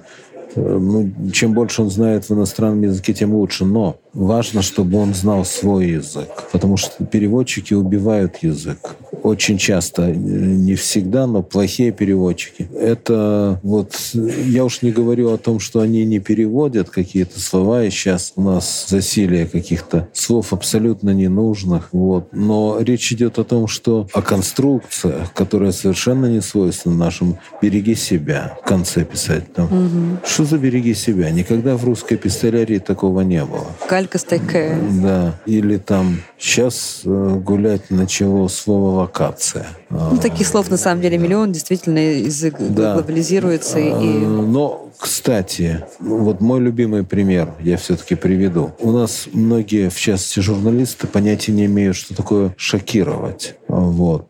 ну, 0.56 1.12
чем 1.32 1.54
больше 1.54 1.82
он 1.82 1.90
знает 1.90 2.30
в 2.30 2.34
иностранном 2.34 2.84
языке, 2.84 3.14
тем 3.14 3.34
лучше. 3.34 3.66
Но 3.66 3.98
важно, 4.14 4.62
чтобы 4.62 4.98
он 4.98 5.14
знал 5.14 5.46
свой 5.46 5.90
язык, 5.90 6.30
потому 6.52 6.78
что 6.78 7.04
переводчики 7.06 7.74
убивают 7.74 8.38
язык. 8.38 8.96
Очень 9.24 9.58
часто, 9.58 10.10
э, 10.10 10.14
не 10.14 10.76
всегда, 10.76 11.28
но 11.28 11.42
плохие 11.42 11.92
переводчики. 11.92 12.68
Это 12.78 13.60
вот, 13.64 13.96
я 14.14 14.66
уж 14.66 14.82
не 14.82 14.92
говорю 14.92 15.32
о 15.32 15.38
том, 15.38 15.60
что 15.60 15.80
они 15.80 16.04
не 16.06 16.20
переводят 16.20 16.90
какие-то 16.90 17.40
слова, 17.40 17.84
и 17.84 17.90
сейчас 17.90 18.34
у 18.36 18.42
нас 18.42 18.86
засилие 18.88 19.46
каких-то 19.46 20.10
слов 20.14 20.52
абсолютно 20.54 21.12
ненужных. 21.12 21.90
Вот. 21.92 22.28
Но 22.32 22.78
речь 22.80 23.12
идет 23.12 23.40
о 23.40 23.44
том, 23.44 23.68
что 23.68 24.08
о 24.14 24.22
конструкциях, 24.22 25.34
которые 25.34 25.72
совершенно 25.72 26.26
не 26.26 26.42
свойственны 26.42 26.96
нашему 26.96 27.40
«береги 27.62 27.96
себя» 27.96 28.58
в 28.62 28.68
конце 28.68 29.06
писать. 29.06 29.54
Там. 29.54 29.66
Угу. 29.66 30.28
Что 30.28 30.44
за 30.46 30.58
«береги 30.58 30.94
себя»? 30.94 31.30
Никогда 31.32 31.78
в 31.78 31.86
русской 31.86 32.18
пистолярии 32.18 32.80
такого 32.80 33.22
не 33.22 33.44
было 33.46 33.68
калька 34.08 34.20
такая. 34.20 34.80
Да. 35.02 35.36
Или 35.46 35.78
там 35.78 36.22
сейчас 36.38 37.02
э, 37.06 37.36
гулять 37.44 37.90
начало 37.90 38.48
слово 38.48 39.02
локация. 39.02 39.68
Ну, 39.90 40.18
таких 40.18 40.48
слов 40.48 40.70
на 40.70 40.78
самом 40.78 41.02
деле 41.02 41.18
миллион. 41.18 41.52
Действительно, 41.52 42.00
язык 42.00 42.56
да. 42.60 42.96
глобализируется. 42.96 43.80
И... 43.80 43.92
А, 43.92 43.96
но, 43.96 44.90
кстати, 44.98 45.86
вот 46.00 46.42
мой 46.42 46.60
любимый 46.60 47.04
пример 47.04 47.54
я 47.60 47.78
все-таки 47.78 48.16
приведу. 48.16 48.72
У 48.80 48.92
нас 48.92 49.28
многие, 49.32 49.90
в 49.90 50.00
частности, 50.00 50.40
журналисты, 50.40 51.08
понятия 51.08 51.52
не 51.52 51.66
имеют, 51.66 51.96
что 51.96 52.16
такое 52.16 52.54
шокировать. 52.58 53.56
Вот. 53.68 54.28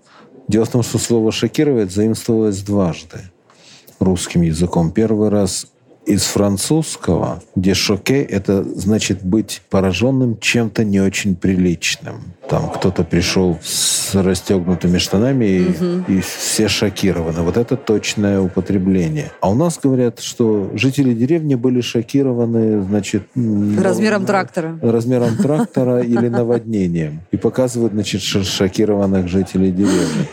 Дело 0.48 0.66
в 0.66 0.70
том, 0.70 0.84
что 0.84 0.98
слово 0.98 1.32
«шокировать» 1.32 1.92
заимствовалось 1.92 2.62
дважды 2.62 3.22
русским 4.00 4.42
языком. 4.42 4.92
Первый 4.92 5.30
раз 5.30 5.68
из 6.06 6.24
французского, 6.24 7.42
где 7.56 7.74
шоке— 7.74 8.22
это 8.24 8.64
значит 8.64 9.24
быть 9.24 9.62
пораженным 9.70 10.38
чем-то 10.40 10.84
не 10.84 11.00
очень 11.00 11.36
приличным. 11.36 12.34
Там 12.50 12.70
кто-то 12.70 13.04
пришел 13.04 13.58
с 13.64 14.14
расстегнутыми 14.14 14.98
штанами, 14.98 15.46
и, 15.46 15.70
угу. 15.70 16.12
и 16.12 16.22
все 16.22 16.68
шокированы. 16.68 17.42
Вот 17.42 17.58
это 17.58 17.78
точное 17.78 18.42
употребление. 18.42 19.32
А 19.42 19.50
у 19.50 19.56
нас 19.56 19.80
говорят, 19.82 20.20
что 20.20 20.70
жители 20.76 21.14
деревни 21.14 21.56
были 21.56 21.82
шокированы, 21.82 22.84
значит... 22.84 23.24
Размером 23.36 24.26
трактора. 24.26 24.78
Размером 24.82 25.38
трактора 25.38 26.02
или 26.02 26.28
наводнением. 26.28 27.22
И 27.32 27.38
показывают, 27.38 27.94
значит, 27.94 28.22
шокированных 28.22 29.28
жителей 29.28 29.72
деревни. 29.72 30.28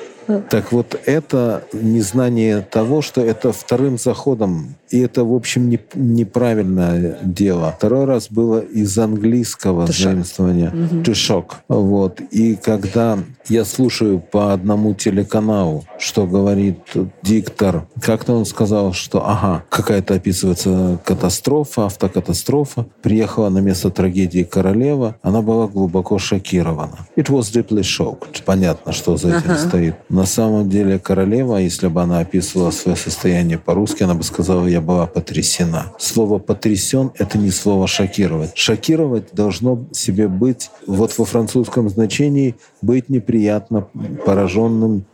Так 0.51 0.73
вот, 0.73 0.99
это 1.07 1.65
незнание 1.73 2.61
того, 2.61 3.03
что 3.03 3.21
это 3.21 3.53
вторым 3.53 3.99
заходом, 3.99 4.77
и 4.91 4.99
это, 5.01 5.25
в 5.25 5.35
общем, 5.35 5.69
не, 5.69 5.79
неправильное 5.95 7.19
дело. 7.23 7.75
Второй 7.77 8.05
раз 8.05 8.31
было 8.31 8.61
из 8.61 8.99
английского 8.99 9.87
заимствования 9.87 10.71
to 10.71 11.13
shock. 11.13 11.53
Вот. 11.69 12.21
И 12.31 12.57
когда 12.57 13.19
я 13.51 13.65
слушаю 13.65 14.21
по 14.21 14.53
одному 14.53 14.95
телеканалу, 14.95 15.85
что 15.99 16.27
говорит 16.27 16.79
диктор, 17.23 17.87
как-то 18.01 18.33
он 18.35 18.47
сказал, 18.47 18.93
что, 18.93 19.29
ага, 19.29 19.65
какая-то 19.69 20.15
описывается 20.15 21.01
катастрофа, 21.05 21.87
автокатастрофа, 21.87 22.87
приехала 23.03 23.49
на 23.49 23.59
место 23.59 23.91
трагедии 23.91 24.45
королева, 24.45 25.17
она 25.23 25.43
была 25.43 25.67
глубоко 25.67 26.19
шокирована. 26.19 27.07
It 27.17 27.27
was 27.27 27.53
deeply 27.53 27.81
shocked. 27.81 28.43
Понятно, 28.45 28.93
что 28.93 29.17
за 29.17 29.37
этим 29.37 29.51
ага. 29.51 29.59
стоит. 29.59 29.95
На 30.09 30.27
самом 30.27 30.71
деле 30.71 31.01
королева, 31.01 31.57
если 31.57 31.89
бы 31.89 32.03
она 32.03 32.21
описывала 32.21 32.71
свое 32.71 32.97
состояние 32.97 33.59
по-русски, 33.59 34.05
она 34.05 34.15
бы 34.15 34.23
сказала, 34.23 34.67
я 34.69 34.81
была 34.81 35.07
потрясена. 35.07 35.93
Слово 35.99 36.39
«потрясен»— 36.39 37.11
это 37.19 37.37
не 37.37 37.51
слово 37.51 37.89
«шокировать». 37.89 38.53
Шокировать 38.55 39.33
должно 39.33 39.87
себе 39.93 40.29
быть, 40.29 40.71
вот 40.87 41.19
во 41.19 41.25
французском 41.25 41.89
значении, 41.89 42.55
быть 42.81 43.09
неприятно 43.41 43.87
пораженным 44.25 45.05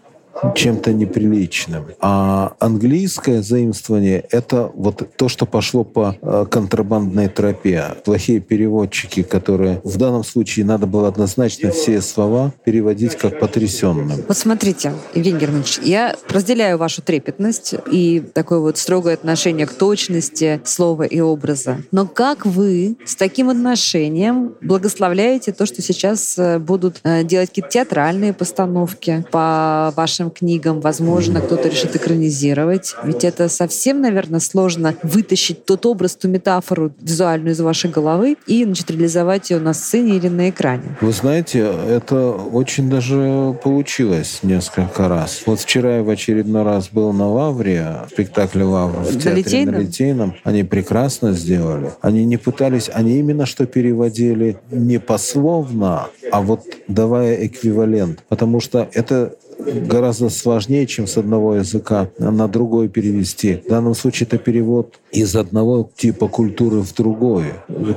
чем-то 0.55 0.93
неприличным. 0.93 1.87
А 2.01 2.55
английское 2.59 3.43
заимствование— 3.43 4.25
это 4.31 4.71
вот 4.75 5.03
то, 5.17 5.29
что 5.29 5.47
пошло 5.47 5.85
по 5.85 6.17
э, 6.21 6.47
контрабандной 6.51 7.29
тропе. 7.29 7.95
Плохие 8.05 8.41
переводчики, 8.41 9.23
которые 9.23 9.81
в 9.85 9.97
данном 9.97 10.25
случае 10.25 10.65
надо 10.67 10.87
было 10.87 11.09
однозначно 11.09 11.71
все 11.71 12.01
слова 12.01 12.53
переводить 12.65 13.17
как 13.17 13.39
потрясенным. 13.39 14.25
Вот 14.29 14.37
смотрите, 14.37 14.93
Евгений 15.15 15.39
Германович, 15.39 15.79
я 15.83 16.17
разделяю 16.29 16.79
вашу 16.79 17.03
трепетность 17.03 17.75
и 17.91 18.21
такое 18.35 18.59
вот 18.59 18.79
строгое 18.79 19.15
отношение 19.15 19.67
к 19.67 19.73
точности 19.73 20.61
слова 20.65 21.05
и 21.05 21.21
образа. 21.21 21.79
Но 21.93 22.07
как 22.07 22.47
вы 22.47 22.97
с 23.05 23.17
таким 23.17 23.49
отношением 23.49 24.55
благословляете 24.61 25.53
то, 25.53 25.67
что 25.67 25.83
сейчас 25.83 26.39
э, 26.39 26.59
будут 26.59 27.01
э, 27.05 27.25
делать 27.25 27.49
какие-то 27.49 27.71
театральные 27.71 28.33
постановки 28.33 29.25
по 29.31 29.93
вашим 29.97 30.26
вашим 30.27 30.31
книгам. 30.31 30.81
Возможно, 30.81 31.41
кто-то 31.41 31.69
решит 31.69 31.97
экранизировать. 31.97 32.95
Ведь 33.05 33.25
это 33.25 33.49
совсем, 33.49 34.01
наверное, 34.01 34.41
сложно 34.41 34.95
вытащить 35.03 35.65
тот 35.65 35.87
образ, 35.87 36.17
ту 36.17 36.29
метафору 36.29 36.93
визуальную 37.01 37.55
из 37.55 37.61
вашей 37.61 37.91
головы 37.91 38.37
и 38.47 38.65
значит, 38.65 38.91
реализовать 38.91 39.51
ее 39.51 39.59
на 39.59 39.75
сцене 39.75 40.17
или 40.17 40.29
на 40.29 40.51
экране. 40.51 40.97
Вы 41.01 41.13
знаете, 41.13 41.73
это 41.89 42.31
очень 42.31 42.91
даже 42.91 43.57
получилось 43.63 44.41
несколько 44.43 45.09
раз. 45.09 45.43
Вот 45.47 45.61
вчера 45.61 45.97
я 45.97 46.03
в 46.03 46.11
очередной 46.11 46.63
раз 46.63 46.89
был 46.93 47.13
на 47.13 47.29
Лавре, 47.29 48.01
в 48.09 48.13
спектакле 48.13 48.65
«Лавра» 48.65 49.01
в 49.01 49.13
театре 49.13 49.37
Литейном? 49.37 49.75
на 49.75 49.79
Литейном. 49.79 50.35
Они 50.45 50.65
прекрасно 50.65 51.33
сделали. 51.33 51.91
Они 52.01 52.25
не 52.25 52.37
пытались, 52.37 52.91
они 52.93 53.19
именно 53.19 53.47
что 53.47 53.67
переводили 53.67 54.57
не 54.71 54.99
пословно, 54.99 56.07
а 56.33 56.41
вот 56.41 56.63
давая 56.89 57.47
эквивалент. 57.47 58.23
Потому 58.29 58.61
что 58.61 58.89
это 58.93 59.37
гораздо 59.67 60.31
сложнее, 60.31 60.87
чем 60.87 61.07
с 61.07 61.17
одного 61.17 61.57
языка 61.57 62.09
на 62.19 62.49
другой 62.49 62.89
перевести. 62.89 63.63
В 63.67 63.69
данном 63.69 63.95
случае 63.95 64.27
это 64.27 64.39
перевод 64.39 64.99
из 65.13 65.35
одного 65.35 65.91
типа 65.97 66.29
культуры 66.29 66.81
в 66.81 66.95
другой. 66.95 67.47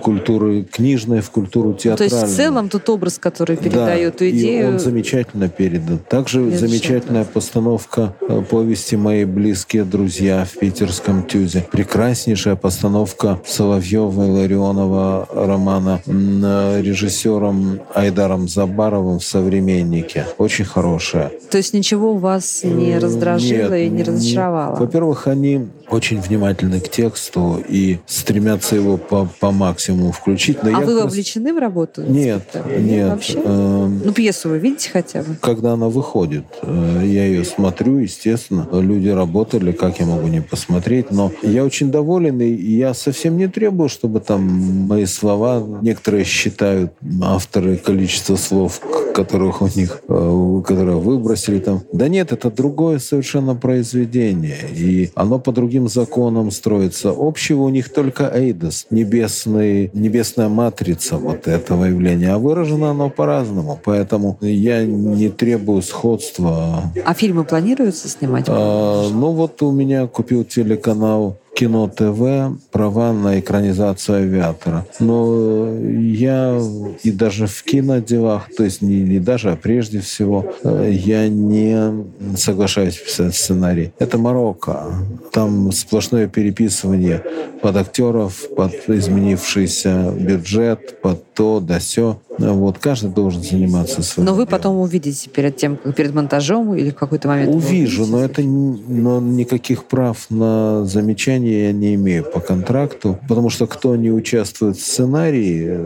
Культуры 0.01 0.63
книжной 0.63 1.21
в 1.21 1.29
культуру 1.29 1.73
театральную. 1.73 2.09
То 2.09 2.25
есть 2.25 2.33
в 2.33 2.37
целом 2.37 2.69
тот 2.69 2.89
образ, 2.89 3.17
который 3.17 3.57
передает 3.57 4.17
да, 4.17 4.29
идею... 4.29 4.63
и 4.63 4.65
он 4.73 4.79
замечательно 4.79 5.49
передан. 5.49 5.99
Также 6.09 6.49
замечательная 6.51 7.25
постановка 7.25 8.15
э, 8.21 8.41
повести 8.49 8.95
«Мои 8.95 9.25
близкие 9.25 9.83
друзья» 9.83 10.45
в 10.45 10.57
питерском 10.59 11.23
ТЮЗе. 11.23 11.65
Прекраснейшая 11.71 12.55
постановка 12.55 13.39
Соловьева 13.45 14.25
и 14.25 14.29
Ларионова 14.29 15.27
романа 15.31 16.01
э, 16.05 16.81
режиссером 16.81 17.81
Айдаром 17.93 18.47
Забаровым 18.47 19.19
в 19.19 19.23
«Современнике». 19.23 20.25
Очень 20.37 20.65
хорошая. 20.65 21.31
То 21.51 21.57
есть 21.59 21.73
ничего 21.73 22.15
вас 22.15 22.61
не 22.63 22.97
раздражило 22.97 23.73
Нет, 23.73 23.87
и 23.87 23.89
не 23.89 24.03
разочаровало? 24.03 24.75
Во-первых, 24.75 25.27
они 25.27 25.67
очень 25.91 26.21
внимательны 26.21 26.79
к 26.79 26.89
тексту 26.89 27.63
и 27.67 27.99
стремятся 28.05 28.75
его 28.75 28.97
по, 28.97 29.27
по 29.39 29.51
максимуму 29.51 30.11
включить. 30.11 30.63
Но 30.63 30.77
а 30.77 30.81
вы 30.81 31.01
вовлечены 31.01 31.53
в 31.53 31.57
работу? 31.57 32.03
Нет, 32.03 32.55
нет. 32.77 33.09
Вообще? 33.09 33.41
Э, 33.43 33.87
ну, 34.05 34.11
пьесу 34.13 34.49
вы 34.49 34.59
видите 34.59 34.89
хотя 34.91 35.23
бы? 35.23 35.35
Когда 35.41 35.73
она 35.73 35.89
выходит, 35.89 36.45
э, 36.61 37.01
я 37.05 37.25
ее 37.25 37.43
смотрю, 37.43 37.97
естественно. 37.97 38.67
Люди 38.71 39.09
работали, 39.09 39.71
как 39.71 39.99
я 39.99 40.05
могу 40.05 40.27
не 40.27 40.41
посмотреть. 40.41 41.11
Но 41.11 41.31
я 41.41 41.65
очень 41.65 41.91
доволен, 41.91 42.39
и 42.41 42.47
я 42.47 42.93
совсем 42.93 43.37
не 43.37 43.47
требую, 43.47 43.89
чтобы 43.89 44.19
там 44.19 44.41
мои 44.87 45.05
слова... 45.05 45.63
Некоторые 45.81 46.23
считают 46.23 46.93
авторы 47.21 47.77
количество 47.77 48.35
слов, 48.35 48.81
которых 49.13 49.61
у 49.61 49.67
них, 49.67 50.01
э, 50.07 50.61
которые 50.65 50.97
выбросили 50.97 51.59
там. 51.59 51.81
Да 51.91 52.07
нет, 52.07 52.31
это 52.31 52.51
другое 52.51 52.99
совершенно 52.99 53.55
произведение. 53.55 54.57
И 54.75 55.11
оно 55.15 55.39
по 55.39 55.51
другим 55.51 55.78
законам 55.87 56.51
строится. 56.51 57.13
Общего 57.15 57.63
у 57.63 57.69
них 57.69 57.93
только 57.93 58.29
Эйдос, 58.33 58.87
небесный, 58.89 59.89
небесная 59.93 60.49
матрица 60.49 61.17
вот 61.17 61.47
этого 61.47 61.85
явления. 61.85 62.33
А 62.33 62.37
выражено 62.37 62.91
оно 62.91 63.09
по-разному. 63.09 63.79
Поэтому 63.83 64.37
я 64.41 64.85
не 64.85 65.29
требую 65.29 65.81
сходства. 65.81 66.91
А 67.05 67.13
фильмы 67.13 67.43
планируется 67.43 68.09
снимать? 68.09 68.45
А, 68.47 69.09
ну 69.09 69.31
вот 69.31 69.61
у 69.61 69.71
меня 69.71 70.07
купил 70.07 70.43
телеканал 70.43 71.37
Кино 71.59 71.89
ТВ 71.89 72.57
права 72.71 73.11
на 73.11 73.37
экранизацию 73.37 74.19
«Авиатора». 74.19 74.85
Но 75.01 75.75
я 75.77 76.57
и 77.03 77.11
даже 77.11 77.47
в 77.47 77.63
киноделах, 77.63 78.47
то 78.55 78.63
есть 78.63 78.81
не, 78.81 79.01
не 79.01 79.19
даже, 79.19 79.51
а 79.51 79.57
прежде 79.57 79.99
всего, 79.99 80.53
э, 80.63 80.89
я 80.93 81.27
не 81.27 82.05
соглашаюсь 82.37 82.95
писать 82.95 83.35
сценарий. 83.35 83.91
Это 83.99 84.17
Марокко. 84.17 84.85
Там 85.33 85.73
сплошное 85.73 86.29
переписывание 86.29 87.21
под 87.61 87.75
актеров, 87.75 88.47
под 88.55 88.73
изменившийся 88.87 90.13
бюджет, 90.17 91.01
под 91.01 91.33
то, 91.33 91.59
да 91.59 91.79
все. 91.79 92.21
Вот, 92.39 92.77
каждый 92.79 93.11
должен 93.11 93.43
заниматься 93.43 94.01
своим 94.01 94.25
Но 94.25 94.33
вы 94.33 94.45
делом. 94.45 94.51
потом 94.51 94.77
увидите 94.77 95.29
перед 95.29 95.57
тем, 95.57 95.77
перед 95.77 96.13
монтажом 96.13 96.75
или 96.75 96.89
в 96.91 96.95
какой-то 96.95 97.27
момент? 97.27 97.53
Увижу, 97.53 98.05
но 98.05 98.23
это 98.23 98.41
но 98.41 99.19
никаких 99.19 99.85
прав 99.85 100.25
на 100.29 100.85
замечание 100.85 101.65
я 101.67 101.71
не 101.73 101.95
имею 101.95 102.23
по 102.23 102.39
контракту, 102.39 103.19
потому 103.27 103.49
что 103.49 103.67
кто 103.67 103.95
не 103.95 104.11
участвует 104.11 104.77
в 104.77 104.81
сценарии, 104.81 105.79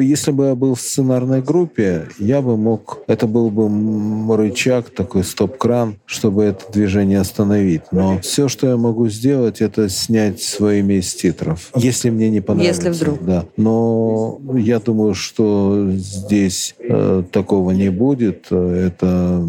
если 0.00 0.30
бы 0.30 0.46
я 0.46 0.54
был 0.54 0.74
в 0.74 0.80
сценарной 0.80 1.42
группе, 1.42 2.08
я 2.18 2.40
бы 2.40 2.56
мог, 2.56 2.98
это 3.06 3.26
был 3.26 3.50
бы 3.50 4.36
рычаг, 4.36 4.90
такой 4.90 5.24
стоп-кран, 5.24 5.96
чтобы 6.06 6.44
это 6.44 6.70
движение 6.72 7.20
остановить. 7.20 7.82
Но 7.92 8.18
все, 8.20 8.48
что 8.48 8.68
я 8.68 8.76
могу 8.76 9.08
сделать, 9.08 9.60
это 9.60 9.88
снять 9.88 10.40
своими 10.42 10.94
из 10.94 11.14
титров, 11.14 11.70
если 11.74 12.10
мне 12.10 12.30
не 12.30 12.40
понравится. 12.40 12.88
Если 12.88 13.04
вдруг. 13.04 13.24
Да. 13.24 13.44
Но 13.56 14.40
я 14.54 14.80
думаю, 14.80 15.14
что 15.14 15.90
здесь 15.92 16.74
э, 16.78 17.22
такого 17.30 17.72
не 17.72 17.90
будет. 17.90 18.50
Это 18.50 19.44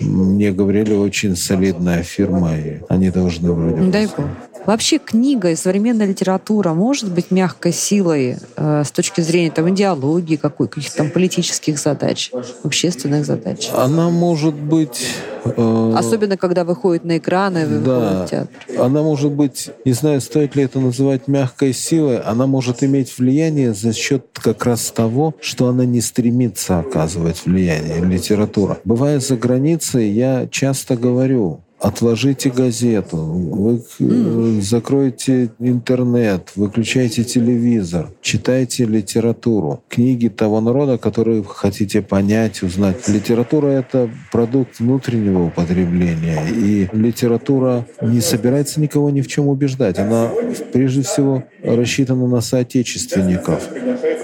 мне 0.00 0.52
говорили 0.52 0.94
очень 0.94 1.36
солидная 1.36 2.02
фирма, 2.02 2.56
и 2.56 2.80
они 2.88 3.10
должны 3.10 3.52
вроде. 3.52 3.90
Дай 3.90 4.06
бог. 4.06 4.26
Вообще 4.66 4.98
книга 4.98 5.50
и 5.50 5.56
современная 5.56 6.06
литература 6.06 6.72
может 6.72 7.12
быть 7.12 7.30
мягкой 7.30 7.72
силой 7.72 8.36
э, 8.56 8.84
с 8.84 8.90
точки 8.92 9.20
зрения 9.20 9.50
там, 9.50 9.68
идеологии, 9.70 10.36
какой, 10.36 10.68
каких-то 10.68 10.98
там 10.98 11.10
политических 11.10 11.78
задач, 11.78 12.30
общественных 12.62 13.26
задач? 13.26 13.70
Она 13.74 14.10
может 14.10 14.54
быть... 14.54 15.06
Э, 15.44 15.94
Особенно, 15.96 16.36
когда 16.36 16.64
выходит 16.64 17.04
на 17.04 17.18
экраны, 17.18 17.66
да, 17.66 18.24
в 18.24 18.30
театр. 18.30 18.48
Она 18.78 19.02
может 19.02 19.32
быть, 19.32 19.70
не 19.84 19.92
знаю, 19.92 20.20
стоит 20.20 20.54
ли 20.54 20.62
это 20.62 20.78
называть 20.78 21.26
мягкой 21.26 21.72
силой, 21.72 22.20
она 22.20 22.46
может 22.46 22.84
иметь 22.84 23.18
влияние 23.18 23.74
за 23.74 23.92
счет 23.92 24.26
как 24.32 24.64
раз 24.64 24.92
того, 24.92 25.34
что 25.40 25.68
она 25.68 25.84
не 25.84 26.00
стремится 26.00 26.78
оказывать 26.78 27.42
влияние, 27.44 28.00
литература. 28.04 28.78
Бывая 28.84 29.18
за 29.18 29.36
границей, 29.36 30.10
я 30.10 30.46
часто 30.50 30.96
говорю, 30.96 31.60
отложите 31.82 32.48
газету, 32.50 33.16
вы 33.16 33.82
mm. 33.98 34.60
закройте 34.60 35.50
интернет, 35.58 36.52
выключайте 36.54 37.24
телевизор, 37.24 38.08
читайте 38.22 38.84
литературу, 38.84 39.82
книги 39.88 40.28
того 40.28 40.60
народа, 40.60 40.96
который 40.96 41.40
вы 41.40 41.48
хотите 41.48 42.00
понять, 42.00 42.62
узнать. 42.62 43.08
Литература— 43.08 43.66
это 43.68 44.08
продукт 44.30 44.78
внутреннего 44.78 45.46
употребления, 45.46 46.46
и 46.48 46.88
литература 46.92 47.84
не 48.00 48.20
собирается 48.20 48.80
никого 48.80 49.10
ни 49.10 49.20
в 49.20 49.26
чем 49.26 49.48
убеждать. 49.48 49.98
Она 49.98 50.30
прежде 50.72 51.02
всего 51.02 51.42
рассчитана 51.64 52.26
на 52.28 52.40
соотечественников. 52.40 53.68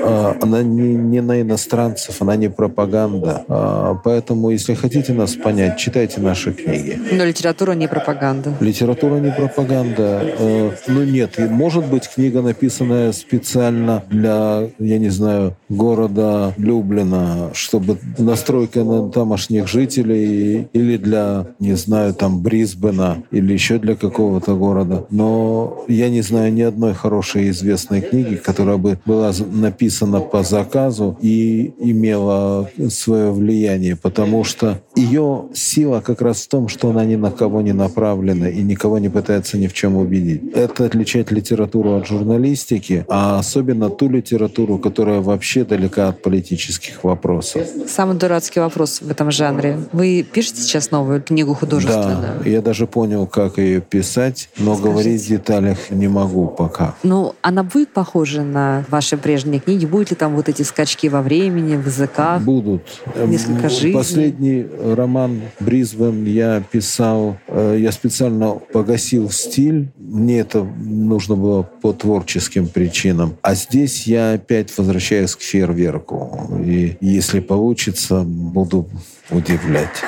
А, 0.01 0.37
она 0.41 0.63
не, 0.63 0.95
не 0.95 1.21
на 1.21 1.41
иностранцев, 1.41 2.23
она 2.23 2.37
не 2.37 2.49
пропаганда. 2.49 3.45
А, 3.49 3.95
поэтому, 4.05 4.51
если 4.51 4.75
хотите 4.75 5.13
нас 5.13 5.35
понять, 5.35 5.77
читайте 5.77 6.21
наши 6.21 6.53
книги. 6.53 6.99
Но 7.13 7.25
литература 7.25 7.48
не 7.75 7.89
пропаганда. 7.89 8.55
Литература 8.61 9.17
не 9.17 9.31
пропаганда. 9.31 10.23
Э, 10.39 10.71
ну 10.87 11.05
нет, 11.05 11.39
может 11.39 11.87
быть 11.87 12.09
книга, 12.09 12.43
написанная 12.43 13.13
специально 13.13 14.03
для, 14.11 14.69
я 14.79 14.99
не 14.99 15.09
знаю, 15.09 15.57
города 15.69 16.55
Люблина, 16.57 17.51
чтобы 17.55 17.99
настройка 18.19 18.85
на 18.85 19.11
тамошних 19.11 19.69
жителей 19.69 20.69
или 20.73 20.97
для, 20.97 21.47
не 21.59 21.75
знаю, 21.75 22.15
там 22.15 22.43
Брисбена 22.43 23.23
или 23.31 23.53
еще 23.53 23.79
для 23.79 23.95
какого-то 23.95 24.55
города. 24.55 25.07
Но 25.11 25.85
я 25.89 26.09
не 26.09 26.23
знаю 26.23 26.53
ни 26.53 26.63
одной 26.63 26.95
хорошей 26.95 27.51
известной 27.51 28.01
книги, 28.01 28.37
которая 28.37 28.77
бы 28.77 28.99
была 29.05 29.33
написана 29.53 30.21
по 30.21 30.43
заказу 30.43 31.17
и 31.21 31.73
имела 31.79 32.71
свое 32.91 33.31
влияние, 33.33 33.97
потому 33.97 34.45
что 34.45 34.81
ее 34.97 35.45
сила 35.55 36.01
как 36.01 36.23
раз 36.23 36.43
в 36.43 36.49
том, 36.49 36.69
что 36.69 36.91
она 36.91 37.05
ни 37.05 37.17
на 37.17 37.31
кого 37.39 37.63
не 37.63 37.73
направлена 37.73 38.49
и 38.49 38.63
никого 38.63 38.99
не 38.99 39.09
пытается 39.09 39.59
ни 39.59 39.67
в 39.67 39.73
чем 39.73 39.97
убедить. 39.97 40.43
Это 40.55 40.85
отличает 40.85 41.31
литературу 41.31 41.97
от 41.97 42.07
журналистики, 42.07 43.05
а 43.09 43.39
особенно 43.39 43.89
ту 43.91 44.09
литературу, 44.09 44.79
которая 44.79 45.21
вообще 45.21 45.65
далека 45.65 46.09
от 46.09 46.23
политических 46.23 47.05
вопросов. 47.05 47.63
Самый 47.87 48.17
дурацкий 48.17 48.61
вопрос 48.61 49.01
в 49.01 49.11
этом 49.11 49.31
жанре. 49.31 49.79
Вы 49.93 50.27
пишете 50.31 50.63
сейчас 50.63 50.91
новую 50.91 51.23
книгу 51.23 51.55
художественную? 51.55 52.41
Да, 52.43 52.51
я 52.51 52.61
даже 52.61 52.87
понял, 52.87 53.27
как 53.27 53.59
ее 53.59 53.81
писать, 53.81 54.51
но 54.59 54.75
Скажите. 54.75 54.83
говорить 54.89 55.23
в 55.23 55.29
деталях 55.29 55.79
не 55.91 56.09
могу 56.09 56.49
пока. 56.49 56.95
Ну, 57.03 57.35
она 57.43 57.63
будет 57.63 57.91
похожа 57.93 58.43
на 58.43 58.85
ваши 58.89 59.17
прежние 59.17 59.61
книги? 59.61 59.87
Будут 59.87 60.11
ли 60.11 60.17
там 60.17 60.35
вот 60.35 60.49
эти 60.49 60.63
скачки 60.63 61.09
во 61.09 61.23
времени, 61.23 61.77
в 61.77 61.87
языках? 61.87 62.43
Будут. 62.43 62.83
Несколько 63.27 63.69
жизней? 63.69 63.93
Последний 63.93 64.67
роман 64.95 65.41
«Брисбен» 65.61 66.25
я 66.25 66.63
писал, 66.71 67.28
э, 67.49 67.77
я 67.81 67.93
специально 67.93 68.53
погасил 68.73 69.31
стиль. 69.31 69.91
Мне 69.99 70.41
это 70.41 70.65
нужно 70.65 71.37
было 71.37 71.63
по 71.63 71.93
творческим 71.93 72.69
причинам. 72.69 73.37
А 73.43 73.55
здесь 73.55 74.07
я 74.07 74.33
опять 74.33 74.77
возвращаюсь 74.77 75.35
к 75.37 75.41
фейерверку. 75.41 76.51
И 76.65 76.97
если 77.01 77.41
получится, 77.41 78.23
буду 78.23 78.89
удивлять. 79.31 80.03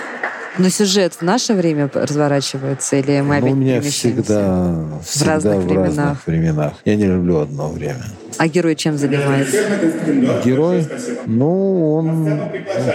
Но 0.58 0.68
сюжет 0.68 1.14
в 1.14 1.22
наше 1.22 1.54
время 1.54 1.90
разворачивается 1.92 2.96
или 2.96 3.20
мы 3.20 3.40
ну, 3.40 3.52
У 3.52 3.54
меня 3.54 3.80
всегда, 3.80 5.00
всегда 5.04 5.24
в 5.24 5.26
разных, 5.26 5.56
в 5.56 5.66
временах. 5.66 5.86
разных 5.86 6.26
временах. 6.26 6.72
Я 6.84 6.96
не 6.96 7.06
люблю 7.06 7.38
одно 7.38 7.68
время. 7.68 8.04
А 8.38 8.48
герой 8.48 8.74
чем 8.74 8.96
занимается? 8.96 9.56
Герой, 10.44 10.86
ну, 11.26 11.94
он 11.94 12.40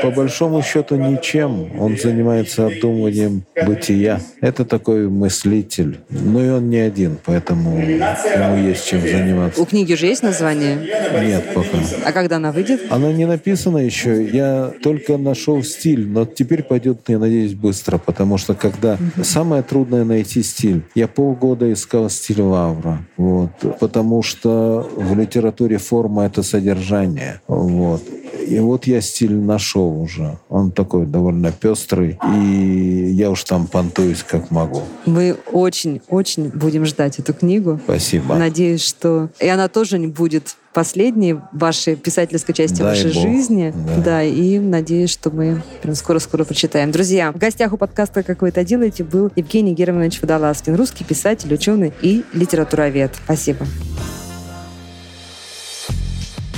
по 0.02 0.12
большому 0.12 0.62
счету 0.62 0.96
ничем. 0.96 1.80
Он 1.80 1.98
занимается 1.98 2.68
обдумыванием 2.68 3.44
бытия. 3.66 4.20
Это 4.42 4.66
такой 4.66 5.08
мыслитель. 5.10 6.00
Ну 6.10 6.44
и 6.44 6.50
он 6.50 6.70
не 6.70 6.78
один, 6.78 7.18
поэтому 7.24 7.80
ему 7.80 8.68
есть 8.68 8.88
чем 8.88 9.02
заниматься. 9.02 9.62
У 9.62 9.66
книги 9.66 9.94
же 9.94 10.06
есть 10.08 10.24
название? 10.24 10.78
Нет 11.22 11.54
пока. 11.54 11.78
А 12.06 12.12
когда 12.12 12.38
она 12.38 12.52
выйдет? 12.52 12.82
Она 12.90 13.12
не 13.12 13.26
написана 13.26 13.78
еще. 13.78 14.26
Я 14.26 14.72
только 14.84 15.18
нашел 15.18 15.64
стиль, 15.64 16.08
но 16.08 16.26
теперь 16.26 16.64
пойдет, 16.64 17.00
я 17.08 17.20
надеюсь, 17.20 17.54
быстро, 17.54 17.98
потому 17.98 18.38
что 18.38 18.54
когда 18.54 18.98
самое 19.24 19.64
трудное 19.64 20.04
найти 20.04 20.44
стиль. 20.44 20.84
Я 20.96 21.08
полгода 21.08 21.72
искал 21.72 22.10
стиль 22.10 22.42
Лавра, 22.42 23.00
вот, 23.18 23.52
потому 23.80 24.24
что 24.24 24.90
в 24.96 25.16
литературе 25.26 25.78
форма 25.78 26.26
это 26.26 26.44
содержание, 26.44 27.42
вот. 27.48 28.02
И 28.48 28.60
вот 28.60 28.86
я 28.86 29.02
стиль 29.02 29.34
нашел 29.34 30.00
уже. 30.02 30.38
Он 30.50 30.72
такой 30.72 31.08
довольно 31.08 31.52
пестрый, 31.52 32.20
и 32.36 33.12
я 33.14 33.32
уж 33.32 33.44
там 33.44 33.66
понтуюсь 33.68 34.24
как 34.24 34.52
могу. 34.52 34.84
Мы 35.06 35.36
очень-очень 35.52 36.50
будем 36.50 36.86
ждать 36.86 37.18
эту 37.18 37.34
книгу. 37.34 37.80
Спасибо. 37.84 38.36
Надеюсь, 38.36 38.84
что 38.86 39.30
и 39.40 39.48
она 39.48 39.68
тоже 39.68 39.98
не 39.98 40.08
будет 40.08 40.56
последней 40.74 41.38
вашей 41.54 41.96
писательской 41.96 42.54
части 42.54 42.80
Дай 42.80 42.90
вашей 42.90 43.14
бог. 43.14 43.24
жизни. 43.24 43.74
Да. 43.96 44.02
Да, 44.04 44.24
и 44.24 44.60
надеюсь, 44.60 45.10
что 45.10 45.32
мы 45.32 45.64
прям 45.82 45.96
скоро-скоро 45.96 46.44
прочитаем. 46.44 46.92
Друзья, 46.92 47.32
в 47.32 47.38
гостях 47.38 47.74
у 47.74 47.78
подкаста 47.78 48.24
«Как 48.24 48.42
вы 48.42 48.50
это 48.50 48.64
делаете» 48.64 49.04
был 49.04 49.32
Евгений 49.36 49.74
Германович 49.74 50.22
Водолазкин, 50.22 50.76
русский 50.76 51.06
писатель, 51.06 51.52
ученый 51.54 51.94
и 52.02 52.24
литературовед. 52.34 53.12
Спасибо. 53.24 53.66